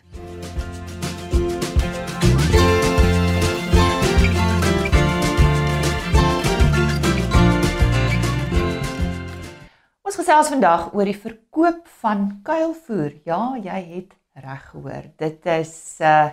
Ons 10.15 10.29
gesels 10.29 10.48
vandag 10.48 10.84
oor 10.95 11.10
die 11.10 11.17
verkoop 11.19 11.89
van 12.00 12.22
kuilvoer. 12.48 13.17
Ja, 13.27 13.57
jy 13.60 13.79
het 13.89 14.13
reg 14.39 14.62
gehoor. 14.69 15.10
Dit 15.19 15.43
is 15.51 15.74
uh 16.00 16.29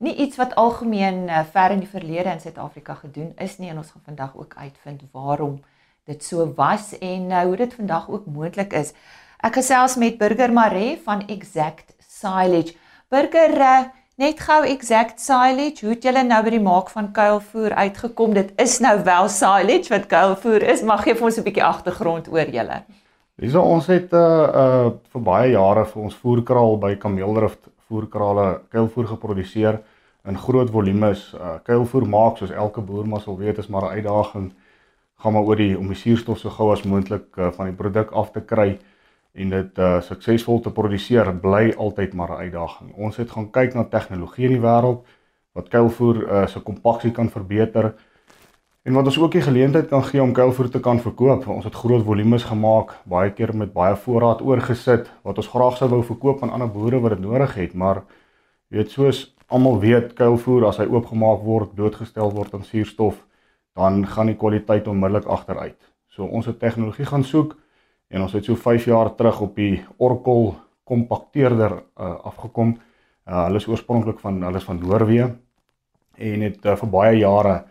nie 0.00 0.14
iets 0.24 0.40
wat 0.40 0.54
algemeen 0.56 1.28
uh, 1.28 1.42
ver 1.52 1.74
in 1.74 1.82
die 1.84 1.90
verlede 1.90 2.32
in 2.32 2.40
Suid-Afrika 2.40 2.96
gedoen 3.02 3.34
is 3.36 3.58
nie 3.60 3.68
en 3.68 3.82
ons 3.82 3.92
gaan 3.92 4.06
vandag 4.08 4.32
ook 4.40 4.56
uitvind 4.56 5.04
waarom 5.12 5.60
dit 6.08 6.24
so 6.24 6.48
was 6.56 6.94
en 6.96 7.28
uh, 7.28 7.44
hoe 7.44 7.60
dit 7.60 7.76
vandag 7.76 8.08
ook 8.08 8.24
moontlik 8.24 8.72
is. 8.72 8.94
Ek 9.44 9.60
gesels 9.60 10.00
met 10.00 10.16
Burger 10.16 10.52
Maree 10.56 10.96
van 11.04 11.26
Exact 11.28 11.92
Silage. 12.08 12.72
Burger, 13.12 13.56
uh, 13.60 13.86
net 14.16 14.40
gou 14.48 14.62
Exact 14.64 15.20
Silage, 15.20 15.84
hoe 15.84 15.92
het 15.98 16.08
julle 16.08 16.24
nou 16.24 16.42
by 16.44 16.56
die 16.56 16.66
maak 16.72 16.88
van 16.88 17.12
kuilvoer 17.12 17.76
uitgekom? 17.84 18.32
Dit 18.32 18.56
is 18.56 18.80
nou 18.80 18.96
wel 19.04 19.28
silage 19.28 19.92
wat 19.92 20.08
kuilvoer 20.08 20.70
is, 20.72 20.80
maar 20.80 21.04
gee 21.04 21.12
vir 21.12 21.34
ons 21.34 21.36
'n 21.36 21.52
bietjie 21.52 21.72
agtergrond 21.74 22.32
oor 22.32 22.48
julle. 22.48 22.86
Hierso 23.36 23.60
ons 23.60 23.84
het 23.92 24.14
uh 24.16 24.20
uh 24.58 24.84
vir 25.12 25.22
baie 25.24 25.48
jare 25.52 25.82
vir 25.88 26.02
ons 26.02 26.14
voerkraal 26.22 26.78
by 26.80 26.94
Kameeldrift 27.00 27.66
voerkrale 27.88 28.46
kuilvoer 28.72 29.10
geproduseer 29.10 29.76
in 30.30 30.38
groot 30.44 30.70
volumes. 30.72 31.24
Uh 31.36 31.58
kuilvoer 31.66 32.06
maak 32.14 32.40
soos 32.40 32.54
elke 32.64 32.80
boer 32.80 33.04
maar 33.04 33.20
sal 33.20 33.36
weet 33.36 33.58
is 33.60 33.68
maar 33.68 33.84
'n 33.90 33.98
uitdaging. 33.98 34.46
Gaan 35.20 35.32
maar 35.32 35.42
oor 35.42 35.56
die 35.56 35.76
om 35.78 35.92
die 35.92 36.00
suurstof 36.04 36.38
so 36.38 36.50
gou 36.50 36.70
as 36.72 36.82
moontlik 36.84 37.36
uh, 37.36 37.50
van 37.52 37.66
die 37.66 37.76
produk 37.76 38.10
af 38.12 38.32
te 38.32 38.40
kry 38.40 38.78
en 39.34 39.50
dit 39.50 39.78
uh 39.78 40.00
suksesvol 40.00 40.60
te 40.60 40.70
produseer 40.70 41.32
bly 41.40 41.74
altyd 41.76 42.14
maar 42.14 42.30
'n 42.30 42.40
uitdaging. 42.44 42.94
Ons 42.96 43.16
het 43.16 43.30
gaan 43.30 43.50
kyk 43.50 43.74
na 43.74 43.84
tegnologie 43.84 44.46
in 44.46 44.56
die 44.56 44.66
wêreld 44.68 45.04
wat 45.52 45.68
kuilvoer 45.68 46.16
uh 46.22 46.46
se 46.46 46.60
kompaksie 46.60 47.12
kan 47.12 47.28
verbeter 47.28 47.94
en 48.86 48.94
wat 48.94 49.08
ons 49.10 49.18
ook 49.18 49.32
die 49.34 49.42
geleentheid 49.42 49.88
kan 49.90 50.04
gee 50.06 50.22
om 50.22 50.32
kuilvoer 50.32 50.68
te 50.70 50.80
kan 50.80 51.00
verkoop. 51.02 51.48
Ons 51.50 51.64
het 51.66 51.74
groot 51.74 52.04
volumes 52.06 52.44
gemaak, 52.46 52.92
baie 53.10 53.32
keer 53.34 53.50
met 53.56 53.72
baie 53.74 53.96
voorraad 53.98 54.44
oorgesit 54.46 55.10
wat 55.26 55.40
ons 55.42 55.48
graag 55.50 55.80
sou 55.80 55.88
wou 55.90 56.04
verkoop 56.06 56.44
aan 56.44 56.54
ander 56.54 56.70
boere 56.70 57.00
wat 57.02 57.16
dit 57.16 57.24
nodig 57.24 57.56
het, 57.58 57.74
maar 57.74 58.04
jy 58.70 58.78
weet 58.78 58.94
soos 58.94 59.24
almal 59.50 59.80
weet 59.82 60.14
kuilvoer 60.14 60.68
as 60.70 60.78
hy 60.78 60.86
oopgemaak 60.86 61.42
word, 61.42 61.74
blootgestel 61.74 62.30
word 62.30 62.54
aan 62.54 62.62
suurstof, 62.62 63.18
dan 63.74 64.06
gaan 64.06 64.30
die 64.30 64.38
kwaliteit 64.38 64.86
onmiddellik 64.86 65.26
agteruit. 65.26 65.78
So 66.06 66.24
ons 66.24 66.46
het 66.46 66.62
tegnologie 66.62 67.10
gaan 67.10 67.26
soek 67.26 67.56
en 68.14 68.22
ons 68.22 68.38
het 68.38 68.46
so 68.46 68.54
5 68.54 68.86
jaar 68.86 69.14
terug 69.18 69.42
op 69.42 69.58
die 69.58 69.82
Orkel 69.98 70.54
kompakteerder 70.86 71.80
uh, 71.82 72.14
afgekom. 72.30 72.76
Uh, 73.26 73.48
hulle 73.48 73.58
is 73.58 73.66
oorspronklik 73.66 74.22
van 74.22 74.44
hulle 74.46 74.62
is 74.62 74.66
van 74.66 74.78
Noorwe 74.78 75.32
en 76.16 76.46
het 76.46 76.66
uh, 76.66 76.78
vir 76.78 76.90
baie 77.00 77.16
jare 77.18 77.64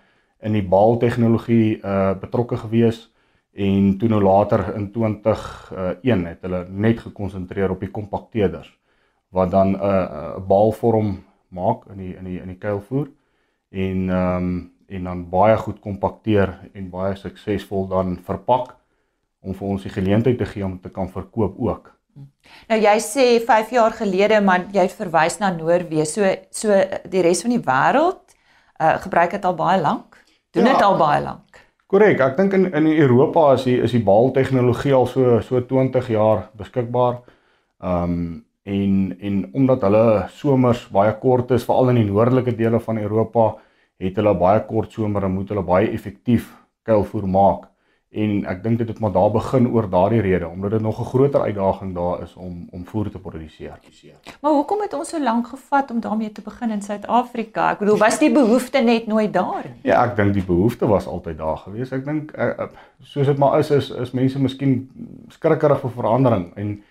in 0.45 0.53
die 0.53 0.65
baal 0.75 0.97
tegnologie 1.01 1.79
uh 1.81 2.13
betrokke 2.21 2.57
gewees 2.61 3.05
en 3.55 3.97
toe 3.97 4.09
nou 4.11 4.21
later 4.21 4.73
in 4.75 4.89
2001 4.91 6.23
uh, 6.23 6.29
het 6.29 6.41
hulle 6.43 6.65
net 6.69 6.99
gekonsentreer 6.99 7.71
op 7.71 7.79
die 7.79 7.91
kompakteerders 7.91 8.69
wat 9.35 9.51
dan 9.51 9.73
'n 9.73 9.75
uh, 9.75 10.35
'n 10.37 10.47
baalvorm 10.47 11.23
maak 11.49 11.85
in 11.91 11.97
die 11.97 12.15
in 12.15 12.23
die 12.23 12.39
in 12.41 12.47
die 12.47 12.61
kuilvoer 12.61 13.07
en 13.71 14.09
ehm 14.09 14.37
um, 14.37 14.73
en 14.87 15.03
dan 15.03 15.29
baie 15.29 15.57
goed 15.57 15.79
kompakteer 15.81 16.51
en 16.73 16.89
baie 16.89 17.15
suksesvol 17.15 17.87
dan 17.87 18.19
verpak 18.25 18.75
om 19.41 19.53
vir 19.53 19.67
ons 19.67 19.85
die 19.85 19.93
geleentheid 19.93 20.37
te 20.37 20.45
gee 20.45 20.65
om 20.65 20.79
te 20.81 20.89
kan 20.89 21.09
verkoop 21.09 21.57
ook. 21.57 21.91
Nou 22.69 22.77
jy 22.79 22.95
sê 23.03 23.25
5 23.45 23.73
jaar 23.75 23.95
gelede 23.97 24.41
maar 24.41 24.67
jy 24.73 24.85
verwys 24.89 25.39
na 25.41 25.51
Noorwe. 25.51 26.05
So 26.05 26.29
so 26.51 26.69
die 27.09 27.21
res 27.25 27.41
van 27.41 27.55
die 27.55 27.65
wêreld 27.65 28.35
uh 28.81 28.97
gebruik 29.01 29.31
dit 29.31 29.45
al 29.45 29.55
baie 29.55 29.81
lank. 29.81 30.21
Doen 30.55 30.69
dit 30.69 30.79
ja, 30.79 30.87
al 30.87 30.97
baie 30.97 31.21
lank. 31.23 31.61
Korrek. 31.91 32.21
Ek 32.23 32.37
dink 32.39 32.53
in 32.55 32.69
in 32.71 32.87
Europa 32.87 33.51
is 33.53 33.65
die 33.67 33.75
is 33.83 33.91
die 33.91 34.03
baal 34.03 34.31
tegnologie 34.35 34.93
al 34.95 35.07
so 35.11 35.39
so 35.43 35.59
20 35.61 36.07
jaar 36.13 36.49
beskikbaar. 36.57 37.21
Um 37.83 38.45
en 38.65 39.17
en 39.19 39.49
omdat 39.53 39.83
hulle 39.85 40.25
somers 40.33 40.87
baie 40.89 41.13
kort 41.21 41.51
is 41.51 41.65
veral 41.67 41.91
in 41.91 41.99
die 42.01 42.07
noordelike 42.07 42.55
dele 42.57 42.79
van 42.79 42.97
Europa 42.97 43.51
het 44.01 44.15
hulle 44.17 44.33
baie 44.39 44.63
kort 44.65 44.95
somers 44.95 45.27
en 45.27 45.35
moet 45.35 45.51
hulle 45.53 45.63
baie 45.63 45.91
effektief 45.93 46.47
kuilvoer 46.87 47.27
maak 47.29 47.67
en 48.15 48.45
ek 48.47 48.61
dink 48.63 48.79
dit 48.79 48.87
het 48.87 48.99
maar 49.03 49.11
daar 49.11 49.31
begin 49.31 49.67
oor 49.67 49.89
daardie 49.91 50.21
rede 50.23 50.47
omdat 50.47 50.71
dit 50.71 50.81
nog 50.81 50.99
'n 50.99 51.09
groter 51.11 51.41
uitdaging 51.41 51.95
daar 51.95 52.21
is 52.23 52.33
om 52.35 52.67
om 52.71 52.85
voer 52.85 53.09
te 53.09 53.19
produseer. 53.19 53.79
Maar 54.41 54.51
hoekom 54.51 54.81
het 54.81 54.93
ons 54.93 55.09
so 55.09 55.23
lank 55.23 55.47
gevat 55.47 55.91
om 55.91 55.99
daarmee 55.99 56.31
te 56.31 56.41
begin 56.41 56.71
in 56.71 56.81
Suid-Afrika? 56.81 57.71
Ek 57.71 57.79
bedoel, 57.79 57.97
was 57.97 58.19
die 58.19 58.31
behoefte 58.31 58.79
net 58.79 59.07
nooit 59.07 59.33
daar 59.33 59.61
nie? 59.63 59.91
Ja, 59.91 60.05
ek 60.05 60.15
dink 60.15 60.33
die 60.33 60.45
behoefte 60.45 60.87
was 60.87 61.07
altyd 61.07 61.37
daar 61.37 61.57
gewees. 61.57 61.91
Ek 61.91 62.05
dink 62.05 62.31
eh, 62.31 62.47
eh, 62.47 62.67
soos 63.01 63.25
dit 63.25 63.37
maar 63.37 63.59
is 63.59 63.71
is 63.71 63.89
is 63.89 64.11
mense 64.11 64.39
miskien 64.39 64.89
skrikkerig 65.27 65.79
vir 65.79 65.91
verandering 65.91 66.55
en 66.55 66.83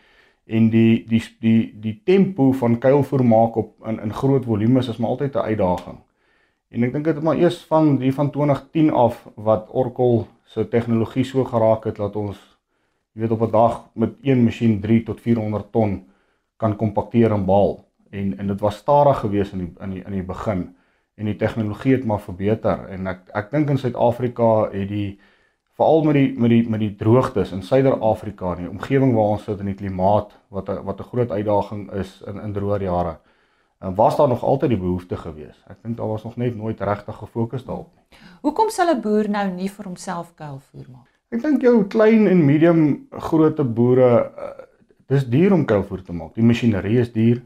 en 0.47 0.71
die 0.71 1.05
die 1.09 1.23
die 1.41 1.75
die 1.81 2.01
tempo 2.05 2.53
van 2.53 2.79
kuilvoer 2.79 3.25
maak 3.25 3.57
op 3.57 3.87
in 3.87 4.01
in 4.01 4.13
groot 4.13 4.45
volumes 4.45 4.89
is 4.89 4.97
maar 4.97 5.11
altyd 5.11 5.35
'n 5.35 5.39
uitdaging. 5.39 5.99
En 6.69 6.83
ek 6.83 6.93
dink 6.93 7.05
dit 7.05 7.15
het 7.15 7.25
maar 7.25 7.37
eers 7.37 7.65
van 7.65 7.97
die 7.97 8.15
van 8.15 8.31
2010 8.31 8.91
af 8.91 9.29
wat 9.35 9.69
Orkel 9.71 10.27
se 10.45 10.69
tegnologie 10.69 11.25
so 11.25 11.45
geraak 11.45 11.85
het 11.85 11.97
dat 11.97 12.17
ons 12.17 12.39
jy 13.15 13.21
weet 13.21 13.31
op 13.31 13.43
'n 13.43 13.51
dag 13.51 13.91
met 13.95 14.15
een 14.23 14.45
masjien 14.45 14.81
3 14.81 15.03
tot 15.03 15.21
400 15.21 15.73
ton 15.73 16.05
kan 16.57 16.77
kompakteer 16.77 17.33
en 17.33 17.45
baal. 17.45 17.85
En 18.11 18.39
en 18.39 18.47
dit 18.47 18.61
was 18.61 18.77
stadig 18.77 19.19
geweest 19.19 19.53
in 19.53 19.59
die 19.59 19.73
in 19.81 19.91
die 19.91 20.05
in 20.05 20.13
die 20.13 20.23
begin. 20.23 20.77
En 21.15 21.25
die 21.25 21.37
tegnologie 21.37 21.93
het 21.93 22.05
maar 22.05 22.21
verbeter. 22.21 22.89
En 22.89 23.07
ek 23.07 23.21
ek 23.33 23.51
dink 23.51 23.71
in 23.71 23.79
Suid-Afrika 23.79 24.71
het 24.71 24.89
die 24.89 25.19
veral 25.77 26.03
met 26.05 26.15
die 26.15 26.39
met 26.39 26.51
die 26.51 26.69
met 26.69 26.81
die 26.81 26.95
droogtes 26.95 27.53
in 27.53 27.63
Suider-Afrika 27.63 28.55
en 28.55 28.63
die 28.63 28.71
omgewing 28.71 29.15
waar 29.15 29.35
ons 29.37 29.45
sit 29.45 29.59
in 29.59 29.67
die 29.67 29.75
klimaat 29.75 30.39
wat 30.49 30.69
a, 30.69 30.83
wat 30.83 31.01
'n 31.01 31.11
groot 31.13 31.31
uitdaging 31.31 31.93
is 31.93 32.23
in 32.27 32.41
in 32.41 32.53
droë 32.53 32.83
jare 32.83 33.11
en 33.11 33.34
was 33.93 34.17
daar 34.17 34.29
nog 34.29 34.43
altyd 34.43 34.71
die 34.71 34.79
behoefte 34.79 35.17
gewees. 35.17 35.57
Ek 35.69 35.83
dink 35.83 35.97
daar 35.97 36.09
was 36.09 36.25
nog 36.25 36.37
net 36.37 36.57
nooit 36.57 36.81
regtig 36.81 37.17
gefokus 37.17 37.65
daarop 37.65 37.91
nie. 37.95 38.19
Hoekom 38.41 38.71
sal 38.71 38.95
'n 38.95 39.01
boer 39.01 39.29
nou 39.29 39.51
nie 39.51 39.69
vir 39.69 39.85
homself 39.85 40.35
kuilvoer 40.35 40.87
maak? 40.91 41.11
Ek 41.29 41.43
dink 41.43 41.63
jou 41.63 41.85
klein 41.85 42.27
en 42.27 42.45
medium 42.47 43.07
grootte 43.11 43.65
boere 43.65 44.11
uh, 44.39 44.65
dis 45.07 45.27
duur 45.29 45.53
om 45.53 45.65
kuilvoer 45.65 46.03
te 46.03 46.13
maak. 46.13 46.35
Die 46.35 46.45
masjinerie 46.47 46.99
is 46.99 47.13
duur. 47.13 47.43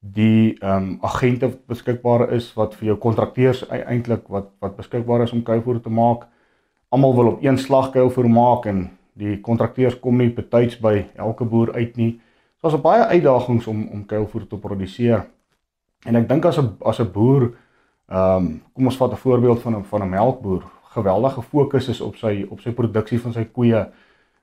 Die 0.00 0.56
ehm 0.60 0.76
um, 0.76 0.98
agente 1.00 1.50
beskikbaar 1.68 2.32
is 2.32 2.54
wat 2.56 2.74
vir 2.74 2.86
jou 2.86 2.96
kontrakteurs 2.96 3.62
e-, 3.68 3.84
eintlik 3.84 4.28
wat 4.28 4.50
wat 4.60 4.76
beskikbaar 4.76 5.22
is 5.22 5.32
om 5.32 5.42
kuilvoer 5.42 5.80
te 5.80 5.90
maak. 5.90 6.26
Almal 6.88 7.14
wil 7.14 7.26
op 7.26 7.42
een 7.42 7.58
slag 7.58 7.90
kuilvoer 7.90 8.28
maak 8.28 8.66
en 8.66 8.90
die 9.12 9.40
kontrakteurs 9.40 9.98
kom 10.00 10.16
nie 10.16 10.30
betyds 10.30 10.78
by 10.80 11.06
elke 11.16 11.44
boer 11.44 11.74
uit 11.74 11.96
nie. 11.96 12.20
So 12.60 12.68
daar's 12.68 12.82
baie 12.82 13.04
uitdagings 13.04 13.66
om 13.66 13.88
om 13.92 14.06
kuilvoer 14.06 14.46
te 14.46 14.56
produseer. 14.56 15.26
En 16.06 16.16
ek 16.16 16.28
dink 16.28 16.44
as 16.44 16.58
'n 16.58 16.76
as 16.80 17.00
'n 17.00 17.12
boer, 17.12 17.50
ehm 18.08 18.36
um, 18.36 18.62
kom 18.72 18.84
ons 18.86 18.96
vat 18.96 19.12
'n 19.12 19.16
voorbeeld 19.16 19.60
van 19.60 19.76
'n 19.76 19.84
van 19.84 20.02
'n 20.02 20.08
melkboer, 20.08 20.62
geweldige 20.90 21.42
fokus 21.42 21.88
is 21.88 22.00
op 22.00 22.16
sy 22.16 22.46
op 22.50 22.60
sy 22.60 22.72
produksie 22.74 23.20
van 23.20 23.32
sy 23.32 23.44
koeie 23.44 23.86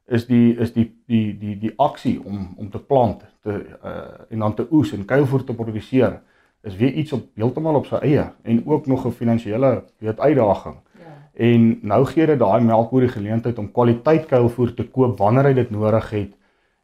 is 0.07 0.25
die 0.27 0.55
is 0.55 0.71
die 0.73 0.87
die 1.07 1.33
die 1.37 1.55
die 1.59 1.73
aksie 1.83 2.15
om 2.23 2.53
om 2.57 2.69
te 2.71 2.79
plant 2.79 3.25
te 3.43 3.57
uh, 3.83 4.31
en 4.31 4.45
dan 4.45 4.55
te 4.55 4.67
oes 4.71 4.93
en 4.95 5.05
kuilvoer 5.05 5.43
te 5.43 5.55
produseer 5.55 6.21
is 6.67 6.75
weer 6.79 6.93
iets 6.93 7.13
op 7.13 7.25
heeltemal 7.35 7.81
op 7.81 7.89
sy 7.89 7.99
eie 8.07 8.29
en 8.43 8.61
ook 8.65 8.87
nog 8.87 9.05
'n 9.05 9.11
finansiële 9.11 9.83
weet 9.99 10.19
uitdaging. 10.19 10.75
Ja. 10.99 11.11
En 11.33 11.79
nou 11.81 12.05
gee 12.05 12.25
dit 12.25 12.39
daai 12.39 12.63
melkboer 12.63 13.01
die 13.01 13.15
geleentheid 13.15 13.57
om 13.57 13.71
kwaliteit 13.71 14.25
kuilvoer 14.25 14.73
te 14.73 14.87
koop 14.87 15.17
wanneer 15.17 15.43
hy 15.43 15.53
dit 15.53 15.69
nodig 15.69 16.09
het 16.09 16.33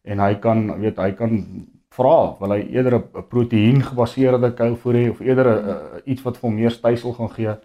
en 0.04 0.20
hy 0.20 0.36
kan 0.36 0.80
weet 0.80 0.98
hy 0.98 1.12
kan 1.12 1.68
vra 1.98 2.36
wil 2.40 2.56
hy 2.56 2.62
eerder 2.74 2.96
'n 2.98 3.28
proteïen 3.30 3.82
gebaseerde 3.82 4.54
kuilvoer 4.54 4.96
hê 4.96 5.10
of 5.10 5.20
eerder 5.22 5.48
'n 5.52 6.02
iets 6.06 6.24
wat 6.24 6.38
vir 6.38 6.50
hom 6.50 6.56
meer 6.56 6.72
stysel 6.72 7.14
gaan 7.14 7.30
gee 7.30 7.56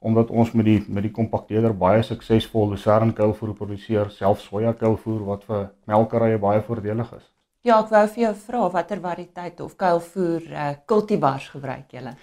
omdat 0.00 0.30
ons 0.30 0.52
met 0.52 0.64
die 0.64 0.84
met 0.88 1.02
die 1.02 1.12
kompakteerder 1.12 1.74
baie 1.76 2.02
suksesvol 2.02 2.70
lucerne 2.70 3.12
kuilvoer 3.12 3.54
produseer 3.54 4.10
selfs 4.10 4.46
soja 4.48 4.72
kuilvoer 4.72 5.24
wat 5.24 5.44
vir 5.44 5.68
melkerye 5.86 6.38
baie 6.38 6.62
voordelig 6.62 7.12
is. 7.16 7.26
Ja, 7.62 7.80
ek 7.82 7.90
wou 7.92 8.06
vir 8.08 8.22
jou 8.22 8.34
vra 8.46 8.68
watter 8.72 9.00
variëteit 9.00 9.60
of 9.60 9.76
kuilvoer 9.76 10.46
uh, 10.48 10.70
cultivars 10.88 11.48
gebruik 11.52 11.92
julle? 11.92 12.14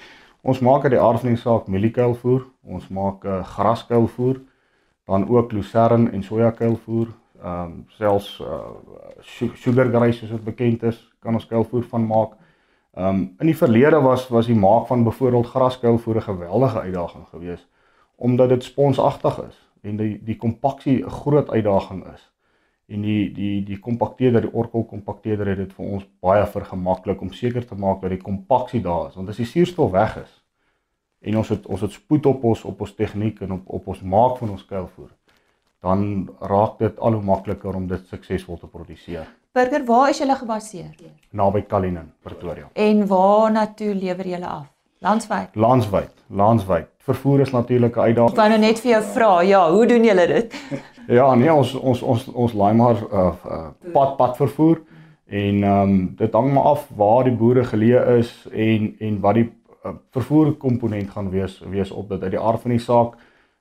Ons 0.41 0.61
maak 0.65 0.87
uit 0.87 0.95
die 0.95 1.01
aard 1.01 1.21
van 1.21 1.29
die 1.29 1.41
saak 1.41 1.67
mieliekuilvoer, 1.67 2.45
ons 2.65 2.87
maak 2.89 3.25
uh, 3.25 3.43
graskuilvoer, 3.45 4.39
dan 5.05 5.27
ook 5.29 5.53
lucerne 5.53 6.09
en 6.11 6.23
soja 6.23 6.51
kuilvoer, 6.51 7.13
ehm 7.37 7.63
um, 7.63 7.85
selfs 7.99 8.39
uh, 8.41 8.73
sugar 9.61 9.91
grass 9.93 10.23
soos 10.23 10.33
dit 10.33 10.43
bekend 10.45 10.83
is, 10.89 10.97
kan 11.27 11.35
ons 11.35 11.47
kuilvoer 11.47 11.83
van 11.91 12.07
maak. 12.07 12.37
Um, 12.97 13.19
in 13.43 13.51
die 13.51 13.57
verlede 13.57 13.99
was 14.01 14.25
was 14.33 14.47
die 14.49 14.57
maak 14.57 14.87
van 14.87 15.03
byvoorbeeld 15.05 15.51
graskuilvoer 15.53 16.21
'n 16.21 16.29
geweldige 16.31 16.79
uitdaging 16.79 17.27
geweest 17.33 17.67
omdat 18.17 18.49
dit 18.49 18.63
sponsagtig 18.63 19.35
is 19.47 19.57
en 19.81 19.97
die 19.97 20.23
die 20.23 20.37
kompaksie 20.37 21.03
'n 21.03 21.09
groot 21.09 21.49
uitdaging 21.49 22.05
is. 22.13 22.31
En 22.87 23.01
die 23.01 23.33
die 23.33 23.63
die 23.63 23.79
kompakteerder, 23.79 24.41
die 24.41 24.53
Orkel 24.53 24.83
kompakteerder 24.83 25.47
het 25.47 25.57
dit 25.57 25.73
vir 25.73 25.85
ons 25.85 26.07
baie 26.19 26.45
vergemaklik 26.45 27.21
om 27.21 27.31
seker 27.31 27.65
te 27.65 27.75
maak 27.75 28.01
dat 28.01 28.09
die 28.09 28.21
kompaksie 28.29 28.81
daar 28.81 29.07
is 29.07 29.15
want 29.15 29.29
as 29.29 29.37
die 29.37 29.45
suurstof 29.45 29.91
weg 29.91 30.17
is 30.23 30.43
en 31.19 31.37
ons 31.37 31.49
het 31.49 31.65
ons 31.65 31.81
het 31.81 31.91
spoed 31.91 32.25
op 32.25 32.43
ons 32.43 32.63
op 32.63 32.81
ons 32.81 32.95
tegniek 32.95 33.41
en 33.41 33.51
op 33.51 33.63
op 33.67 33.87
ons 33.87 34.01
maak 34.01 34.37
van 34.37 34.49
ons 34.49 34.65
kuilvoer 34.65 35.11
dan 35.79 36.29
raak 36.39 36.79
dit 36.79 36.99
al 36.99 37.13
hoe 37.13 37.23
makliker 37.23 37.75
om 37.75 37.87
dit 37.87 38.07
suksesvol 38.07 38.57
te 38.57 38.67
produseer. 38.67 39.27
Burger, 39.53 39.85
waar 39.85 40.09
is 40.09 40.21
julle 40.21 40.35
gebaseer? 40.35 40.93
Naby 41.37 41.61
Kalinin, 41.69 42.11
Pretoria. 42.21 42.69
En 42.73 43.07
waar 43.07 43.51
na 43.51 43.67
toe 43.75 43.93
lewer 43.95 44.27
julle 44.27 44.47
af? 44.47 44.65
Landwyd. 44.99 45.55
Landwyd, 45.55 46.13
landwyd. 46.27 46.87
Vervoer 46.97 47.39
is 47.39 47.51
natuurlik 47.51 47.95
'n 47.95 47.99
uitdaging. 47.99 48.29
Ek 48.29 48.35
wou 48.35 48.49
nou 48.49 48.59
net 48.59 48.79
vir 48.79 48.91
jou 48.91 49.03
vra, 49.03 49.41
ja, 49.41 49.71
hoe 49.71 49.85
doen 49.85 50.03
julle 50.03 50.27
dit? 50.27 50.55
Ja, 51.07 51.35
nee, 51.35 51.53
ons 51.53 51.73
ons 51.73 52.01
ons 52.01 52.27
ons 52.27 52.53
laai 52.53 52.73
maar 52.73 52.97
uh, 53.11 53.31
uh 53.45 53.67
pad 53.93 54.17
pad 54.17 54.35
vervoer 54.37 54.81
en 55.27 55.63
ehm 55.63 55.81
um, 55.81 56.15
dit 56.17 56.33
hang 56.33 56.53
maar 56.53 56.63
af 56.63 56.89
waar 56.95 57.23
die 57.23 57.35
boere 57.35 57.63
geleë 57.63 58.17
is 58.17 58.47
en 58.51 58.95
en 58.99 59.19
wat 59.19 59.35
die 59.35 59.45
uh, 59.85 59.93
vervoer 60.11 60.51
komponent 60.53 61.09
gaan 61.09 61.29
wees 61.29 61.63
wees 61.69 61.91
op 61.91 62.09
dit 62.09 62.23
uit 62.23 62.31
die 62.31 62.39
aard 62.39 62.61
van 62.61 62.71
die 62.71 62.79
saak 62.79 63.15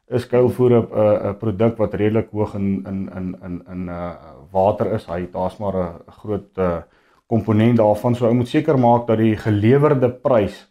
is 0.09 0.26
kuilvoer 0.26 0.71
'n 0.71 0.88
uh, 0.92 1.28
'n 1.30 1.37
produk 1.38 1.78
wat 1.78 1.95
redelik 1.95 2.28
hoog 2.33 2.54
in 2.54 2.83
in 2.87 3.11
in 3.16 3.37
in 3.45 3.62
in 3.71 3.88
uh 3.88 4.11
water 4.50 4.92
is. 4.92 5.06
Hy 5.06 5.28
daar's 5.33 5.59
maar 5.59 5.76
'n 5.76 6.12
groot 6.23 6.59
uh 6.59 6.83
komponent 7.26 7.76
daarvan. 7.76 8.14
So 8.14 8.26
ou 8.26 8.35
moet 8.35 8.49
seker 8.49 8.78
maak 8.78 9.06
dat 9.06 9.18
die 9.18 9.37
gelewerde 9.37 10.11
prys 10.11 10.66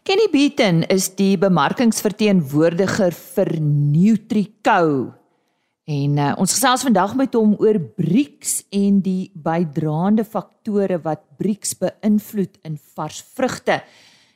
Kenny 0.03 0.27
Beaton 0.33 0.83
is 0.91 1.15
die 1.15 1.39
bemarkingsverteenwoordiger 1.39 3.15
vir 3.15 3.61
Nutrico. 3.63 5.15
En 5.87 6.19
uh, 6.19 6.35
ons 6.43 6.51
gesels 6.57 6.83
vandag 6.89 7.15
met 7.21 7.31
hom 7.39 7.55
oor 7.63 7.79
BRICS 7.79 8.67
en 8.75 8.99
die 9.05 9.31
bydraende 9.31 10.25
faktore 10.27 10.99
wat 11.07 11.23
BRICS 11.39 11.79
beïnvloed 11.85 12.59
in 12.67 12.75
vars 12.99 13.23
vrugte. 13.37 13.79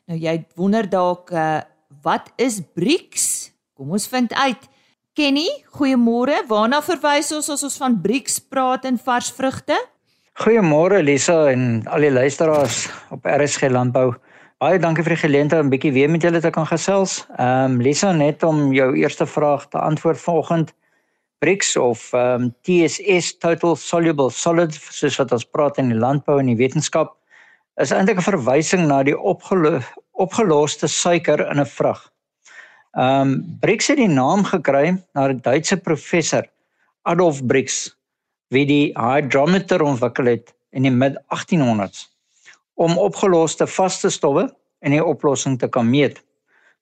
Nou 0.06 0.14
jy 0.22 0.36
wonder 0.54 0.86
dalk 0.86 1.34
uh, 1.34 1.66
wat 2.06 2.30
is 2.38 2.62
BRICS? 2.78 3.50
Kom 3.74 3.90
ons 3.98 4.06
vind 4.06 4.30
uit. 4.38 4.70
Kenny, 5.14 5.46
goeiemôre. 5.70 6.40
Waarna 6.50 6.80
verwys 6.82 7.28
ons 7.36 7.46
as 7.54 7.60
ons 7.62 7.74
van 7.78 7.94
BRICS 8.02 8.40
praat 8.50 8.82
in 8.88 8.96
vars 8.98 9.28
vrugte? 9.30 9.76
Goeiemôre 10.42 11.04
Lisa 11.06 11.36
en 11.52 11.84
al 11.86 12.02
die 12.02 12.10
luisteraars 12.10 12.80
op 13.14 13.28
RSG 13.30 13.68
Landbou. 13.70 14.08
Baie 14.58 14.80
dankie 14.82 15.04
vir 15.06 15.14
die 15.14 15.20
geleentheid 15.20 15.62
om 15.62 15.68
'n 15.68 15.70
bietjie 15.70 15.92
weer 15.94 16.10
met 16.10 16.26
julle 16.26 16.40
te 16.42 16.50
kan 16.50 16.66
gesels. 16.66 17.22
Ehm 17.38 17.76
um, 17.76 17.80
Lisa 17.80 18.10
net 18.10 18.42
om 18.42 18.72
jou 18.74 18.88
eerste 18.98 19.26
vraag 19.26 19.68
te 19.68 19.78
antwoord 19.78 20.18
vanoggend. 20.18 20.74
BRICS 21.38 21.76
of 21.76 22.10
ehm 22.12 22.50
um, 22.50 22.54
TSS 22.66 23.38
Total 23.38 23.76
Soluble 23.76 24.30
Solid 24.30 24.74
soos 24.74 25.16
wat 25.22 25.32
ons 25.32 25.46
praat 25.46 25.78
in 25.78 25.94
die 25.94 25.98
landbou 25.98 26.40
en 26.40 26.50
die 26.50 26.58
wetenskap 26.58 27.14
is 27.76 27.94
eintlik 27.94 28.18
'n 28.18 28.30
verwysing 28.34 28.88
na 28.88 29.02
die 29.02 29.18
opgelo 29.18 29.78
opgeloste 30.18 30.88
suiker 30.88 31.46
in 31.50 31.60
'n 31.60 31.66
vrug. 31.66 32.02
Ehm 32.94 33.20
um, 33.20 33.58
BRICS 33.60 33.88
het 33.90 33.98
die 33.98 34.08
naam 34.08 34.44
gekry 34.46 34.94
na 35.14 35.26
'n 35.28 35.40
Duitse 35.42 35.76
professor 35.76 36.44
Adolf 37.02 37.40
Brix 37.46 37.96
wie 38.54 38.66
die 38.66 38.92
hydrometer 38.94 39.82
ontwikkel 39.82 40.30
het 40.30 40.54
in 40.70 40.86
die 40.86 40.92
mid 40.94 41.16
1800s 41.34 42.06
om 42.74 42.98
opgeloste 42.98 43.66
vaste 43.66 44.10
stowwe 44.10 44.46
in 44.80 44.94
die 44.94 45.04
oplossing 45.04 45.58
te 45.58 45.68
kan 45.68 45.90
meet. 45.90 46.22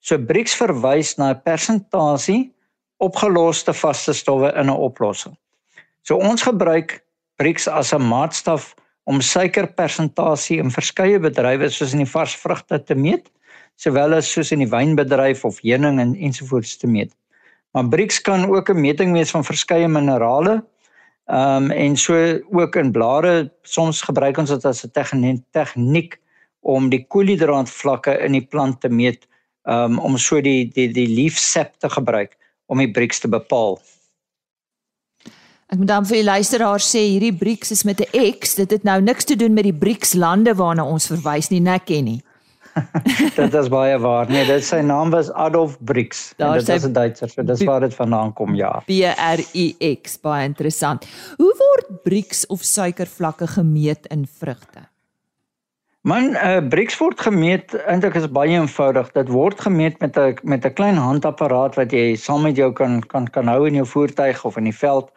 So 0.00 0.18
BRICS 0.18 0.54
verwys 0.60 1.16
na 1.16 1.30
'n 1.32 1.40
persentasie 1.42 2.52
opgeloste 2.98 3.72
vaste 3.72 4.12
stowwe 4.12 4.52
in 4.52 4.68
'n 4.68 4.76
oplossing. 4.88 5.36
So 6.02 6.16
ons 6.16 6.42
gebruik 6.42 7.04
BRICS 7.36 7.68
as 7.68 7.92
'n 7.92 8.08
maatstaf 8.08 8.74
om 9.04 9.20
suikerpersentasie 9.20 10.58
in 10.58 10.70
verskeie 10.70 11.18
bedrywe 11.18 11.70
soos 11.70 11.92
in 11.92 12.04
die 12.04 12.12
vars 12.12 12.36
vrugte 12.36 12.84
te 12.84 12.94
meet 12.94 13.30
sowel 13.76 14.14
as 14.14 14.30
soos 14.32 14.52
in 14.52 14.58
die 14.58 14.70
wynbedryf 14.70 15.44
of 15.44 15.60
heuning 15.62 16.00
en 16.00 16.14
ensovoorts 16.16 16.76
te 16.76 16.86
meet. 16.86 17.12
Maar 17.72 17.88
BRICS 17.88 18.20
kan 18.20 18.46
ook 18.46 18.70
'n 18.70 18.80
meting 18.80 19.12
wees 19.12 19.30
van 19.30 19.44
verskeie 19.44 19.88
minerale. 19.88 20.64
Ehm 21.26 21.64
um, 21.64 21.70
en 21.70 21.96
so 21.96 22.14
ook 22.50 22.76
in 22.76 22.92
blare 22.92 23.52
soms 23.62 24.02
gebruik 24.02 24.38
ons 24.38 24.50
dit 24.50 24.64
as 24.64 24.84
'n 24.84 25.42
tegniek 25.50 26.20
om 26.60 26.88
die 26.88 27.06
koolhidraatvlakke 27.08 28.18
in 28.18 28.32
die 28.32 28.46
plant 28.46 28.80
te 28.80 28.88
meet 28.88 29.26
um, 29.64 29.98
om 29.98 30.16
so 30.18 30.40
die 30.40 30.68
die 30.68 30.88
die 30.92 31.08
leaf 31.08 31.38
sap 31.38 31.78
te 31.78 31.88
gebruik 31.88 32.36
om 32.66 32.78
die 32.78 32.90
BRICS 32.90 33.20
te 33.20 33.28
bepaal. 33.28 33.80
Ek 35.72 35.78
moet 35.78 35.88
dan 35.88 36.04
vir 36.04 36.18
die 36.20 36.26
luisteraars 36.28 36.90
sê 36.92 37.00
hierdie 37.14 37.32
BRICS 37.32 37.70
is 37.70 37.82
met 37.88 38.00
'n 38.00 38.36
X, 38.38 38.54
dit 38.54 38.70
het 38.70 38.82
nou 38.84 39.00
niks 39.00 39.24
te 39.24 39.36
doen 39.36 39.52
met 39.52 39.64
die 39.64 39.72
BRICS 39.72 40.14
lande 40.14 40.54
waarna 40.54 40.84
ons 40.84 41.06
verwys 41.06 41.48
nie, 41.48 41.60
net 41.60 41.84
ken 41.84 42.04
nie. 42.04 42.20
dit 43.40 43.54
is 43.54 43.68
baie 43.68 43.98
waar. 43.98 44.30
Nee, 44.30 44.44
dit 44.48 44.64
sy 44.64 44.80
naam 44.86 45.10
was 45.10 45.30
Adolf 45.32 45.76
Brix. 45.80 46.32
Dit 46.36 46.68
is 46.68 46.86
'n 46.86 46.92
Duitser, 46.92 47.28
so 47.28 47.42
dis 47.42 47.64
waar 47.64 47.80
dit 47.80 47.94
vandaan 47.94 48.32
kom, 48.32 48.54
ja. 48.54 48.82
B 48.86 49.02
R 49.16 49.40
I 49.54 49.96
X, 50.02 50.20
baie 50.20 50.44
interessant. 50.44 51.06
Hoe 51.36 51.54
word 51.58 52.02
Brix 52.02 52.46
of 52.46 52.62
suikervlakke 52.62 53.46
gemeet 53.46 54.06
in 54.06 54.26
vrugte? 54.26 54.88
Man, 56.02 56.34
uh, 56.34 56.58
Brix 56.68 56.96
word 56.98 57.20
gemeet 57.20 57.76
eintlik 57.86 58.16
is 58.18 58.26
baie 58.26 58.56
eenvoudig. 58.56 59.12
Dit 59.14 59.28
word 59.30 59.60
gemeet 59.60 60.00
met 60.00 60.16
'n 60.18 60.34
met 60.42 60.64
'n 60.66 60.74
klein 60.74 60.96
handapparaat 60.96 61.76
wat 61.78 61.92
jy 61.92 62.16
saam 62.16 62.42
met 62.42 62.56
jou 62.56 62.72
kan 62.72 63.00
kan 63.00 63.26
kan 63.30 63.46
hou 63.46 63.66
in 63.66 63.74
jou 63.74 63.86
voertuig 63.86 64.44
of 64.44 64.56
in 64.56 64.64
die 64.64 64.78
veld. 64.78 65.12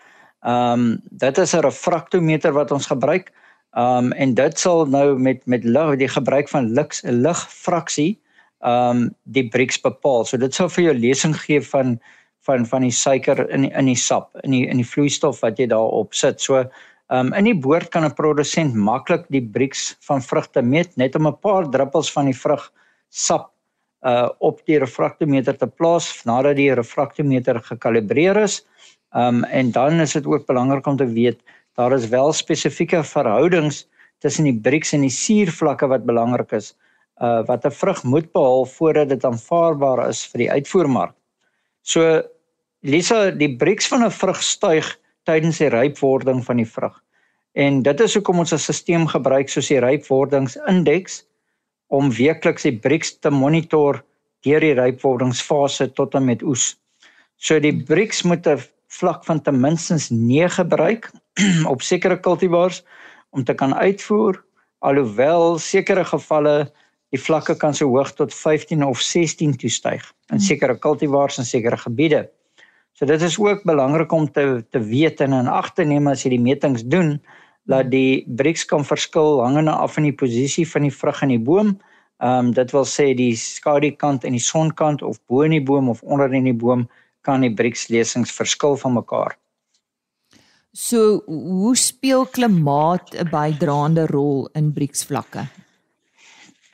Ehm 0.46 0.80
um, 0.80 1.02
dit 1.10 1.38
is 1.38 1.56
'n 1.56 1.66
refraktometer 1.66 2.54
wat 2.54 2.72
ons 2.72 2.86
gebruik. 2.86 3.32
Um 3.76 4.14
en 4.16 4.34
dit 4.34 4.60
sal 4.60 4.86
nou 4.88 5.18
met 5.20 5.42
met 5.52 5.64
lig 5.64 5.98
die 6.00 6.08
gebruik 6.08 6.50
van 6.50 6.72
lig 6.72 7.02
ligfraksie 7.04 8.16
um 8.64 9.10
die 9.24 9.44
BRICS 9.52 9.82
bepaal. 9.84 10.24
So 10.26 10.40
dit 10.40 10.54
sal 10.56 10.70
vir 10.72 10.90
jou 10.90 10.94
lesing 10.96 11.36
gee 11.36 11.62
van 11.62 11.98
van 12.48 12.66
van 12.66 12.86
die 12.86 12.94
suiker 12.94 13.42
in 13.50 13.66
die, 13.66 13.72
in 13.74 13.90
die 13.90 14.00
sap, 14.00 14.30
in 14.44 14.56
die 14.56 14.64
in 14.70 14.80
die 14.80 14.88
vloeistof 14.88 15.42
wat 15.44 15.60
jy 15.60 15.68
daarop 15.68 16.16
sit. 16.16 16.40
So 16.40 16.64
um 17.12 17.34
in 17.34 17.50
die 17.50 17.58
boord 17.58 17.92
kan 17.92 18.06
'n 18.06 18.16
produsent 18.16 18.76
maklik 18.76 19.26
die 19.30 19.44
BRICS 19.44 19.98
van 20.08 20.22
vrugte 20.22 20.62
meet 20.62 20.96
net 20.98 21.16
om 21.16 21.28
'n 21.28 21.40
paar 21.42 21.70
druppels 21.70 22.12
van 22.12 22.32
die 22.32 22.40
vrug 22.40 22.72
sap 23.10 23.52
uh 24.06 24.30
op 24.40 24.62
die 24.66 24.80
refraktometer 24.80 25.58
te 25.58 25.68
plaas 25.68 26.24
nadat 26.26 26.56
die 26.56 26.72
refraktometer 26.74 27.60
gekalibreer 27.60 28.38
is. 28.38 28.64
Um 29.12 29.44
en 29.44 29.72
dan 29.72 30.00
is 30.00 30.14
dit 30.14 30.26
ook 30.26 30.48
belangrik 30.48 30.88
om 30.88 30.98
te 30.98 31.08
weet 31.08 31.42
daar 31.76 31.94
is 31.94 32.08
wel 32.08 32.34
spesifieke 32.34 33.04
verhoudings 33.04 33.86
tussen 34.24 34.48
die 34.48 34.56
BRICS 34.56 34.94
en 34.94 35.06
die 35.06 35.14
suurvlakke 35.14 35.88
wat 35.92 36.06
belangrik 36.08 36.52
is 36.56 36.74
uh 37.24 37.44
wat 37.48 37.66
'n 37.66 37.72
vrug 37.72 38.04
moet 38.04 38.32
behaal 38.32 38.66
voordat 38.66 39.10
dit 39.10 39.26
aanvaarbaar 39.26 40.10
is 40.10 40.26
vir 40.32 40.40
die 40.40 40.52
uitvoermark. 40.52 41.16
So 41.82 42.24
Lisa, 42.82 43.32
die 43.32 43.56
BRICS 43.58 43.88
van 43.88 44.04
'n 44.04 44.12
vrug 44.12 44.42
styg 44.44 45.00
tydens 45.24 45.58
die 45.58 45.70
rypwording 45.70 46.44
van 46.46 46.58
die 46.58 46.68
vrug. 46.70 47.02
En 47.54 47.82
dit 47.82 48.00
is 48.00 48.14
hoekom 48.14 48.40
ons 48.40 48.54
'n 48.54 48.58
stelsel 48.58 49.08
gebruik 49.08 49.50
soos 49.50 49.68
die 49.68 49.80
rypwordingsindeks 49.80 51.24
om 51.88 52.12
weekliks 52.12 52.64
die 52.64 52.78
BRICS 52.80 53.20
te 53.20 53.30
monitor 53.30 54.04
deur 54.44 54.60
die 54.60 54.74
rypwordingsfase 54.74 55.94
tot 55.94 56.16
en 56.16 56.26
met 56.26 56.44
oes. 56.44 56.76
So 57.38 57.60
die 57.60 57.84
BRICS 57.84 58.24
moet 58.24 58.48
'n 58.48 58.60
vlak 59.00 59.26
van 59.26 59.42
ten 59.42 59.60
minste 59.60 59.98
9 60.10 60.68
bereik 60.70 61.12
op 61.74 61.82
sekere 61.82 62.20
kultivars 62.20 62.84
om 63.30 63.44
te 63.44 63.54
kan 63.54 63.76
uitvoer 63.76 64.44
alhoewel 64.86 65.58
sekere 65.60 66.06
gevalle 66.06 66.56
die 67.14 67.22
vlakke 67.22 67.56
kan 67.60 67.76
so 67.76 67.88
hoog 67.92 68.12
tot 68.18 68.34
15 68.34 68.84
of 68.84 69.02
16 69.02 69.56
toestyg 69.62 70.04
in 70.04 70.38
hmm. 70.38 70.44
sekere 70.44 70.76
kultivars 70.82 71.40
en 71.40 71.48
sekere 71.48 71.78
gebiede. 71.78 72.26
So 72.96 73.06
dit 73.06 73.22
is 73.22 73.38
ook 73.40 73.64
belangrik 73.68 74.12
om 74.12 74.28
te 74.32 74.64
te 74.72 74.80
weet 74.80 75.22
en 75.22 75.34
in 75.34 75.52
ag 75.52 75.74
te 75.76 75.84
neem 75.84 76.08
as 76.12 76.24
jy 76.24 76.36
die 76.36 76.44
metings 76.44 76.86
doen 76.88 77.18
dat 77.72 77.90
die 77.90 78.26
BRICS 78.38 78.66
kan 78.70 78.86
verskil 78.86 79.42
hangende 79.42 79.74
af 79.74 79.96
van 79.98 80.06
die 80.06 80.14
posisie 80.14 80.68
van 80.70 80.86
die 80.86 80.94
vrug 80.94 81.22
in 81.26 81.34
die 81.36 81.42
boom. 81.42 81.76
Ehm 82.24 82.50
um, 82.50 82.54
dit 82.56 82.72
wil 82.72 82.86
sê 82.88 83.12
die 83.18 83.34
skadukant 83.36 84.24
en 84.24 84.38
die 84.38 84.44
sonkant 84.44 85.04
of 85.04 85.20
bo 85.28 85.44
in 85.44 85.56
die 85.58 85.64
boom 85.64 85.90
of 85.90 86.04
onder 86.04 86.34
in 86.34 86.48
die 86.48 86.56
boom 86.56 86.88
kan 87.26 87.44
die 87.46 87.54
BRICS 87.54 87.90
lesings 87.94 88.34
verskil 88.36 88.78
van 88.82 88.96
mekaar. 89.00 89.36
So 90.76 91.22
hoe 91.26 91.76
speel 91.80 92.26
klimaat 92.26 93.16
'n 93.16 93.30
bydraende 93.32 94.06
rol 94.12 94.50
in 94.54 94.74
BRICS 94.74 95.06
vlakke? 95.10 95.48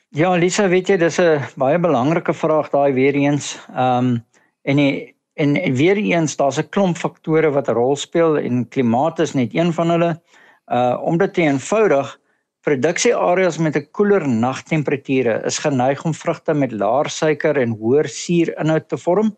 Ja, 0.09 0.35
Lisa, 0.35 0.67
weet 0.67 0.89
jy, 0.89 0.97
dis 0.97 1.19
'n 1.19 1.39
baie 1.55 1.79
belangrike 1.79 2.33
vraag 2.33 2.69
daai 2.69 2.93
weer 2.93 3.15
eens. 3.15 3.57
Ehm 3.69 3.97
um, 3.97 4.25
en 4.63 4.75
die, 4.77 5.15
en 5.33 5.53
weer 5.75 5.97
eens 5.97 6.35
daar's 6.35 6.59
'n 6.59 6.69
klomp 6.69 6.97
faktore 6.97 7.51
wat 7.51 7.69
'n 7.69 7.77
rol 7.77 7.95
speel 7.95 8.37
en 8.37 8.67
klimaat 8.67 9.19
is 9.19 9.33
net 9.33 9.53
een 9.53 9.73
van 9.73 9.89
hulle. 9.89 10.21
Uh 10.67 10.97
om 11.01 11.17
dit 11.17 11.37
eenvoudig, 11.37 12.19
Produksieareas 12.61 13.57
met 13.57 13.75
'n 13.75 13.87
koeler 13.91 14.27
nagtemperature 14.27 15.41
is 15.45 15.57
geneig 15.57 16.03
om 16.05 16.13
vrugte 16.13 16.53
met 16.53 16.71
laer 16.71 17.09
suiker 17.09 17.57
en 17.57 17.69
hoër 17.69 18.07
suurinhoud 18.07 18.89
te 18.89 18.97
vorm, 18.97 19.37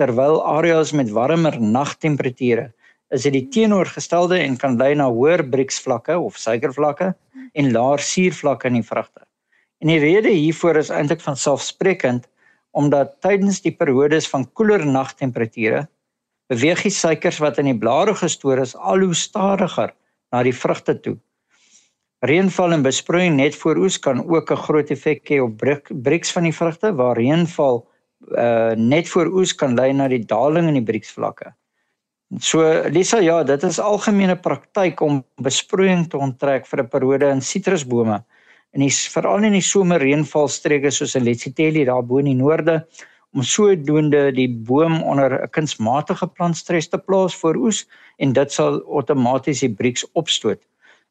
terwyl 0.00 0.40
areas 0.42 0.92
met 0.92 1.10
warmer 1.10 1.58
nagtemperature 1.60 2.70
is 3.12 3.26
dit 3.26 3.34
die 3.36 3.46
teenoorgestelde 3.52 4.38
en 4.40 4.56
kan 4.56 4.78
lei 4.80 4.94
na 4.96 5.10
hoër 5.12 5.44
Brix-vlakke 5.52 6.16
of 6.18 6.38
suikervlakke 6.40 7.12
en 7.52 7.72
laer 7.74 8.00
suurvlakke 8.00 8.70
in 8.70 8.78
die 8.80 8.86
vrugte. 8.86 9.26
En 9.84 9.90
die 9.92 10.00
rede 10.00 10.30
hiervoor 10.32 10.78
is 10.80 10.92
eintlik 10.94 11.20
van 11.20 11.36
selfsprekend 11.36 12.28
omdat 12.72 13.18
tydens 13.20 13.60
die 13.60 13.74
periodes 13.76 14.28
van 14.30 14.46
koeler 14.56 14.84
nagtemperature 14.88 15.84
beweeg 16.48 16.86
die 16.86 16.94
suikers 16.94 17.40
wat 17.44 17.60
in 17.60 17.68
die 17.68 17.78
blare 17.78 18.14
gestoor 18.16 18.62
is 18.62 18.72
al 18.76 19.04
hoe 19.04 19.16
stadiger 19.16 19.92
na 20.32 20.40
die 20.42 20.56
vrugte 20.56 20.96
toe. 21.04 21.18
Reënval 22.24 22.76
en 22.76 22.84
besproeiing 22.86 23.36
net 23.36 23.56
voor 23.58 23.80
oes 23.82 23.98
kan 23.98 24.22
ook 24.24 24.52
'n 24.52 24.64
groot 24.64 24.90
effek 24.90 25.28
hê 25.28 25.40
op 25.42 25.60
Brix 26.02 26.32
van 26.32 26.44
die 26.44 26.54
vrugte 26.54 26.94
waar 26.94 27.16
reënval 27.16 27.84
uh 28.30 28.74
net 28.76 29.08
voor 29.08 29.26
oes 29.32 29.52
kan 29.54 29.76
lei 29.76 29.92
na 29.92 30.08
die 30.08 30.24
daling 30.24 30.68
in 30.68 30.74
die 30.74 30.86
Brix-vlakke. 30.92 31.52
So 32.40 32.64
Lisa, 32.88 33.18
ja, 33.20 33.42
dit 33.44 33.62
is 33.62 33.78
algemene 33.78 34.36
praktyk 34.40 35.00
om 35.04 35.24
besproeiing 35.42 36.06
te 36.08 36.16
onttrek 36.16 36.66
vir 36.66 36.82
'n 36.82 36.88
periode 36.88 37.28
in 37.28 37.40
sitrusbome. 37.40 38.24
En 38.72 38.80
dis 38.80 39.08
veral 39.08 39.44
in 39.44 39.52
die 39.52 39.60
somerreënvalstreke 39.60 40.90
soos 40.90 41.14
in 41.14 41.24
Letsiteli 41.24 41.84
daar 41.84 42.02
bo 42.02 42.18
in 42.18 42.30
die 42.30 42.34
noorde 42.34 42.86
om 43.34 43.42
sodoende 43.42 44.32
die 44.32 44.48
boom 44.48 45.02
onder 45.02 45.42
'n 45.42 45.50
kunsmatige 45.50 46.26
plantstres 46.26 46.88
te 46.88 46.98
plaas 46.98 47.34
vir 47.34 47.56
oes 47.56 47.86
en 48.18 48.32
dit 48.32 48.52
sal 48.52 48.80
outomaties 48.88 49.60
die 49.60 49.74
brieks 49.74 50.04
opstoot. 50.14 50.60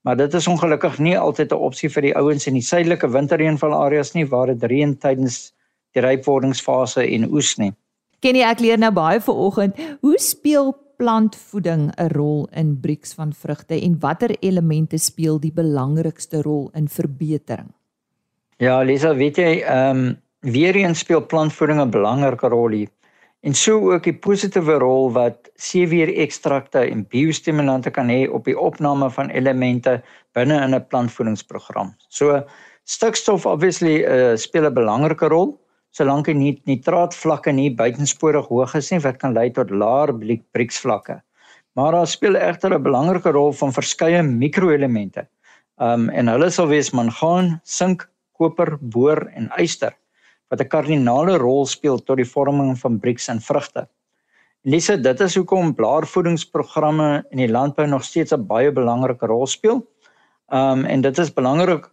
Maar 0.01 0.17
dit 0.17 0.33
is 0.33 0.47
ongelukkig 0.47 0.99
nie 0.99 1.17
altyd 1.17 1.51
'n 1.51 1.65
opsie 1.69 1.89
vir 1.89 2.01
die 2.01 2.15
ouens 2.15 2.47
in 2.47 2.53
die 2.53 2.65
suidelike 2.65 3.07
winterreënvalareas 3.07 4.13
nie 4.13 4.25
waar 4.25 4.47
dit 4.47 4.63
reën 4.63 4.97
tydens 4.97 5.53
die 5.93 6.01
rypwordingsfase 6.01 7.05
en 7.07 7.27
oes 7.31 7.57
nie. 7.57 7.73
Kenny, 8.21 8.43
ek 8.45 8.59
leer 8.59 8.77
nou 8.77 8.91
baie 8.91 9.19
vanoggend. 9.19 9.77
Hoe 10.01 10.17
speel 10.21 10.75
plantvoeding 11.01 11.91
'n 11.97 12.09
rol 12.13 12.47
in 12.53 12.79
Brix 12.79 13.13
van 13.13 13.33
vrugte 13.33 13.81
en 13.81 13.99
watter 13.99 14.35
elemente 14.39 14.97
speel 14.97 15.39
die 15.39 15.51
belangrikste 15.51 16.41
rol 16.41 16.69
in 16.73 16.87
verbetering? 16.87 17.73
Ja, 18.57 18.81
Lisa, 18.81 19.15
weet 19.15 19.37
jy, 19.37 19.63
ehm 19.65 19.97
um, 19.97 20.17
weer 20.41 20.75
eens 20.75 20.99
speel 20.99 21.25
plantvoeding 21.25 21.81
'n 21.81 21.89
belangrike 21.89 22.47
rol 22.47 22.69
hier. 22.69 22.89
En 23.41 23.53
so 23.53 23.93
ook 23.93 24.03
die 24.03 24.13
positiewe 24.13 24.77
rol 24.77 25.11
wat 25.11 25.49
seweer-ekstrakte 25.55 26.79
en 26.79 27.07
biostimulante 27.09 27.89
kan 27.89 28.09
hê 28.09 28.27
op 28.29 28.45
die 28.45 28.57
opname 28.57 29.09
van 29.09 29.29
elemente 29.29 30.03
binne 30.33 30.61
in 30.61 30.75
'n 30.75 30.87
plantvoedingsprogram. 30.87 31.95
So 32.07 32.43
stikstof 32.83 33.45
obviously 33.45 34.05
uh, 34.05 34.35
speel 34.35 34.65
'n 34.65 34.73
belangrike 34.73 35.27
rol 35.27 35.59
solank 35.91 36.25
die 36.25 36.55
nitraatvlakke 36.69 37.51
nie 37.51 37.69
buitensporig 37.75 38.47
hoog 38.47 38.75
is 38.79 38.91
nie 38.91 39.01
wat 39.03 39.19
kan 39.19 39.35
lei 39.35 39.49
tot 39.51 39.71
laer 39.71 40.13
Brix-vlakke. 40.53 41.21
Maar 41.75 41.91
daar 41.91 42.07
speel 42.07 42.35
egter 42.35 42.73
'n 42.73 42.83
belangrike 42.83 43.31
rol 43.31 43.51
van 43.53 43.71
verskeie 43.71 44.23
mikroelemente. 44.23 45.27
Um 45.79 46.09
en 46.09 46.27
hulle 46.27 46.49
sal 46.49 46.67
wees 46.67 46.91
mangaan, 46.91 47.59
sink, 47.63 48.09
koper, 48.37 48.77
boor 48.81 49.29
en 49.35 49.51
yster 49.57 49.95
wat 50.49 50.61
'n 50.61 50.67
kardinale 50.67 51.37
rol 51.37 51.65
speel 51.65 51.97
tot 51.99 52.17
die 52.17 52.25
vorming 52.25 52.77
van 52.79 52.99
Brix 52.99 53.27
in 53.29 53.39
vrugte. 53.39 53.87
Lise, 54.63 54.97
dit 54.97 55.19
is 55.19 55.35
hoekom 55.35 55.73
blaarvoedingsprogramme 55.73 57.23
in 57.31 57.37
die 57.37 57.51
landbou 57.51 57.87
nog 57.87 58.03
steeds 58.03 58.33
'n 58.33 58.47
baie 58.47 58.71
belangrike 58.71 59.25
rol 59.25 59.47
speel. 59.47 59.87
Um 60.51 60.85
en 60.85 61.01
dit 61.01 61.17
is 61.17 61.33
belangrik 61.33 61.89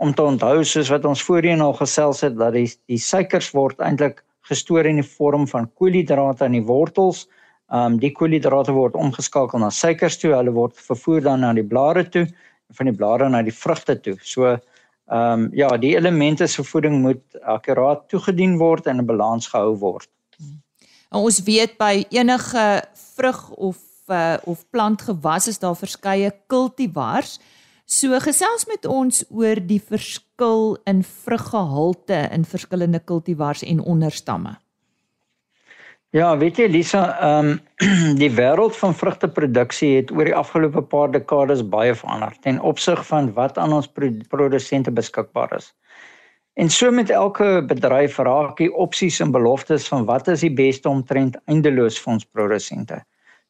om 0.00 0.14
te 0.16 0.24
onthou 0.24 0.64
soos 0.64 0.88
wat 0.92 1.04
ons 1.04 1.22
voorheen 1.26 1.60
al 1.60 1.74
gesels 1.76 2.22
het 2.24 2.36
dat 2.40 2.54
die 2.56 2.68
die 2.88 3.00
suikers 3.00 3.50
word 3.56 3.82
eintlik 3.84 4.22
gestoor 4.48 4.88
in 4.88 5.00
die 5.00 5.06
vorm 5.06 5.46
van 5.50 5.68
koolhidrate 5.76 6.48
in 6.48 6.56
die 6.56 6.66
wortels. 6.66 7.26
Um 7.70 7.98
die 8.02 8.12
koolhidrate 8.16 8.72
word 8.74 8.96
omgeskakel 8.98 9.60
na 9.60 9.68
suikers 9.70 10.16
toe. 10.18 10.32
Hulle 10.34 10.54
word 10.56 10.78
vervoer 10.88 11.26
dan 11.28 11.44
na 11.44 11.52
die 11.54 11.66
blare 11.66 12.06
toe 12.08 12.24
en 12.24 12.78
van 12.78 12.90
die 12.90 12.96
blare 12.96 13.28
na 13.28 13.42
die 13.46 13.54
vrugte 13.54 13.98
toe. 14.00 14.16
So 14.24 14.56
um 15.10 15.50
ja, 15.58 15.68
die 15.82 15.92
elemente 15.98 16.48
se 16.48 16.64
voeding 16.64 17.00
moet 17.02 17.38
akkuraat 17.42 18.08
toegedien 18.08 18.56
word 18.58 18.88
en 18.88 19.02
in 19.02 19.06
balans 19.06 19.50
gehou 19.52 19.76
word. 19.78 20.08
En 21.10 21.20
ons 21.20 21.42
weet 21.44 21.76
by 21.78 22.06
enige 22.14 22.66
vrug 23.16 23.40
of 23.50 23.78
uh, 24.10 24.36
of 24.44 24.64
plantgewas 24.70 25.48
is 25.50 25.58
daar 25.58 25.76
verskeie 25.76 26.32
kultivars. 26.46 27.38
So 27.90 28.14
gesels 28.22 28.68
met 28.70 28.84
ons 28.86 29.24
oor 29.34 29.58
die 29.66 29.80
verskil 29.82 30.76
in 30.86 31.00
vruggehalte 31.02 32.20
in 32.30 32.44
verskillende 32.46 33.00
kultivars 33.02 33.64
en 33.66 33.80
onderstamme. 33.82 34.52
Ja, 36.14 36.28
weet 36.38 36.58
jy 36.58 36.68
Lisa, 36.70 37.00
ehm 37.18 37.48
um, 37.48 37.56
die 38.22 38.30
wêreld 38.36 38.76
van 38.78 38.94
vrugteproduksie 38.94 39.88
het 39.96 40.12
oor 40.14 40.28
die 40.28 40.34
afgelope 40.38 40.84
paar 40.92 41.10
dekades 41.10 41.64
baie 41.72 41.94
verander 41.98 42.36
ten 42.46 42.60
opsig 42.70 43.02
van 43.08 43.32
wat 43.34 43.58
aan 43.58 43.74
ons 43.74 43.88
produsente 44.30 44.94
beskikbaar 44.94 45.56
is. 45.56 45.72
En 46.54 46.70
so 46.70 46.90
met 46.94 47.10
elke 47.10 47.48
bedryf 47.72 48.18
raak 48.18 48.56
die 48.58 48.70
opsies 48.70 49.18
en 49.20 49.34
beloftes 49.34 49.88
van 49.90 50.06
wat 50.06 50.28
is 50.28 50.44
die 50.46 50.52
beste 50.54 50.88
omtrent 50.88 51.40
eindeloos 51.46 51.98
vir 51.98 52.12
ons 52.12 52.26
produsente. 52.26 53.00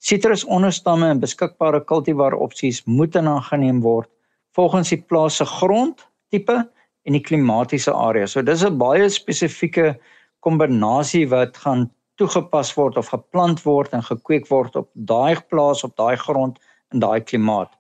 Sitrusonderstamme 0.01 1.13
en 1.13 1.21
beskikbare 1.21 1.83
kultivar 1.85 2.39
opsies 2.49 2.81
moet 2.87 3.17
aangeneem 3.21 3.85
word 3.85 4.09
volgens 4.57 4.89
die 4.89 5.01
plaas 5.01 5.37
se 5.37 5.45
grondtipe 5.45 6.59
en 7.03 7.17
die 7.17 7.23
klimatiese 7.23 7.93
area. 7.93 8.27
So 8.27 8.43
dis 8.43 8.65
'n 8.65 8.79
baie 8.79 9.09
spesifieke 9.09 9.99
kombinasie 10.41 11.29
wat 11.29 11.57
gaan 11.57 11.91
toegepas 12.17 12.75
word 12.77 12.97
of 12.97 13.09
geplant 13.09 13.63
word 13.65 13.93
en 13.93 14.03
gekweek 14.03 14.49
word 14.49 14.77
op 14.77 14.89
daai 14.95 15.37
plaas 15.49 15.85
op 15.85 15.97
daai 15.97 16.17
grond 16.17 16.59
in 16.93 17.01
daai 17.01 17.21
klimaat. 17.21 17.73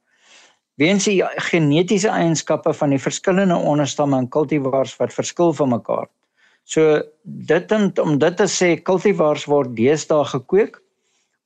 Weens 0.80 1.04
die 1.04 1.20
genetiese 1.50 2.08
eienskappe 2.08 2.72
van 2.72 2.94
die 2.94 3.02
verskillende 3.02 3.56
onderstamme 3.56 4.16
en 4.16 4.28
kultivars 4.28 4.96
wat 4.96 5.12
verskil 5.12 5.52
van 5.52 5.68
mekaar. 5.68 6.08
So 6.64 7.02
dit 7.22 7.72
om 8.00 8.18
dit 8.18 8.36
te 8.36 8.46
sê 8.48 8.76
kultivars 8.82 9.44
word 9.50 9.76
deesdae 9.76 10.24
gekweek 10.24 10.80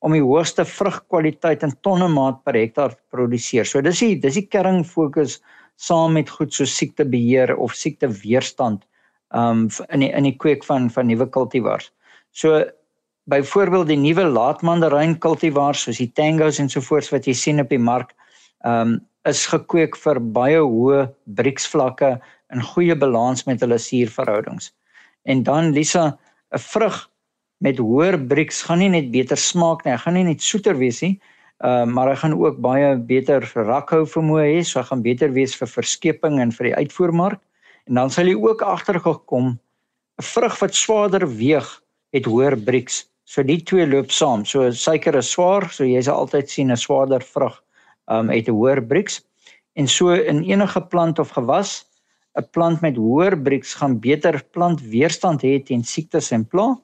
om 0.05 0.13
die 0.13 0.23
hoogste 0.23 0.67
vrugkwaliteit 0.69 1.65
in 1.65 1.73
tonne 1.87 2.11
maat 2.13 2.43
per 2.45 2.57
hektaar 2.59 2.93
te 2.93 3.01
produseer. 3.15 3.65
So 3.65 3.81
dis 3.85 4.03
die 4.05 4.17
dis 4.21 4.37
die 4.37 4.47
kern 4.53 4.83
fokus 4.85 5.39
saam 5.81 6.19
met 6.19 6.31
goed 6.31 6.53
so 6.55 6.69
siektebeheer 6.69 7.55
of 7.57 7.75
siekteweerstand 7.79 8.85
um 9.35 9.67
in 9.89 10.05
die 10.05 10.11
in 10.13 10.29
die 10.29 10.37
kweek 10.37 10.67
van 10.69 10.91
van 10.93 11.09
nuwe 11.09 11.27
kultivars. 11.37 11.89
So 12.37 12.63
byvoorbeeld 13.33 13.89
die 13.89 14.01
nuwe 14.03 14.29
laatmandaryn 14.29 15.17
kultivars 15.25 15.87
soos 15.87 16.03
die 16.03 16.13
Tangos 16.13 16.61
en 16.61 16.69
sovoorts 16.69 17.11
wat 17.15 17.27
jy 17.27 17.35
sien 17.35 17.65
op 17.65 17.73
die 17.73 17.81
mark 17.81 18.13
um 18.69 19.01
is 19.25 19.47
gekweek 19.49 19.97
vir 19.97 20.21
baie 20.37 20.61
hoë 20.61 21.07
Brix 21.41 21.65
vlakke 21.73 22.19
en 22.53 22.67
goeie 22.75 22.95
balans 22.95 23.47
met 23.49 23.63
hulle 23.65 23.81
suurverhoudings. 23.81 24.69
En 25.25 25.43
dan 25.43 25.73
Lisa, 25.73 26.19
'n 26.53 26.61
vrug 26.61 27.09
met 27.59 27.79
hoër 27.79 28.19
Brix 28.29 28.63
gaan 28.67 28.79
nie 28.79 28.91
net 28.91 29.11
beter 29.13 29.39
smaak 29.39 29.85
nie, 29.85 29.93
hy 29.95 30.01
gaan 30.03 30.15
nie 30.19 30.27
net 30.27 30.43
soeter 30.43 30.77
wees 30.79 31.01
nie, 31.03 31.15
uh, 31.65 31.85
maar 31.87 32.11
hy 32.11 32.17
gaan 32.23 32.37
ook 32.39 32.61
baie 32.65 32.95
beter 32.97 33.47
rakhou 33.55 34.05
vermoë 34.07 34.47
hê, 34.51 34.63
so 34.65 34.81
hy 34.81 34.87
gaan 34.91 35.03
beter 35.03 35.33
wees 35.33 35.55
vir 35.57 35.71
verskeping 35.71 36.41
en 36.43 36.53
vir 36.53 36.71
die 36.71 36.77
uitvoermark. 36.83 37.41
En 37.89 38.01
dan 38.01 38.11
sal 38.11 38.31
jy 38.31 38.37
ook 38.41 38.63
agtergekom 38.65 39.59
'n 40.19 40.23
vrug 40.23 40.59
wat 40.61 40.75
swaarder 40.75 41.27
weeg 41.29 41.69
het 42.13 42.25
hoër 42.25 42.57
Brix. 42.57 43.05
So 43.25 43.43
die 43.43 43.61
twee 43.63 43.87
loop 43.87 44.11
saam. 44.11 44.45
So 44.45 44.71
suiker 44.71 45.17
is 45.17 45.31
swaar, 45.31 45.69
so 45.71 45.85
jy 45.85 46.03
sal 46.03 46.25
altyd 46.25 46.51
sien 46.51 46.71
'n 46.71 46.77
swaarder 46.77 47.21
vrug 47.21 47.63
um 48.09 48.29
het 48.29 48.49
'n 48.49 48.55
hoër 48.55 48.81
Brix. 48.83 49.23
En 49.75 49.89
so 49.89 50.11
in 50.11 50.45
enige 50.45 50.81
plant 50.81 51.19
of 51.19 51.31
gewas 51.31 51.85
'n 52.37 52.47
plant 52.53 52.81
met 52.81 52.97
hoër 52.97 53.37
Brix 53.37 53.75
gaan 53.75 54.01
beter 54.01 54.43
plantweerstand 54.53 55.43
hê 55.43 55.63
teen 55.65 55.85
siektes 55.85 56.31
en 56.31 56.45
plaae 56.47 56.77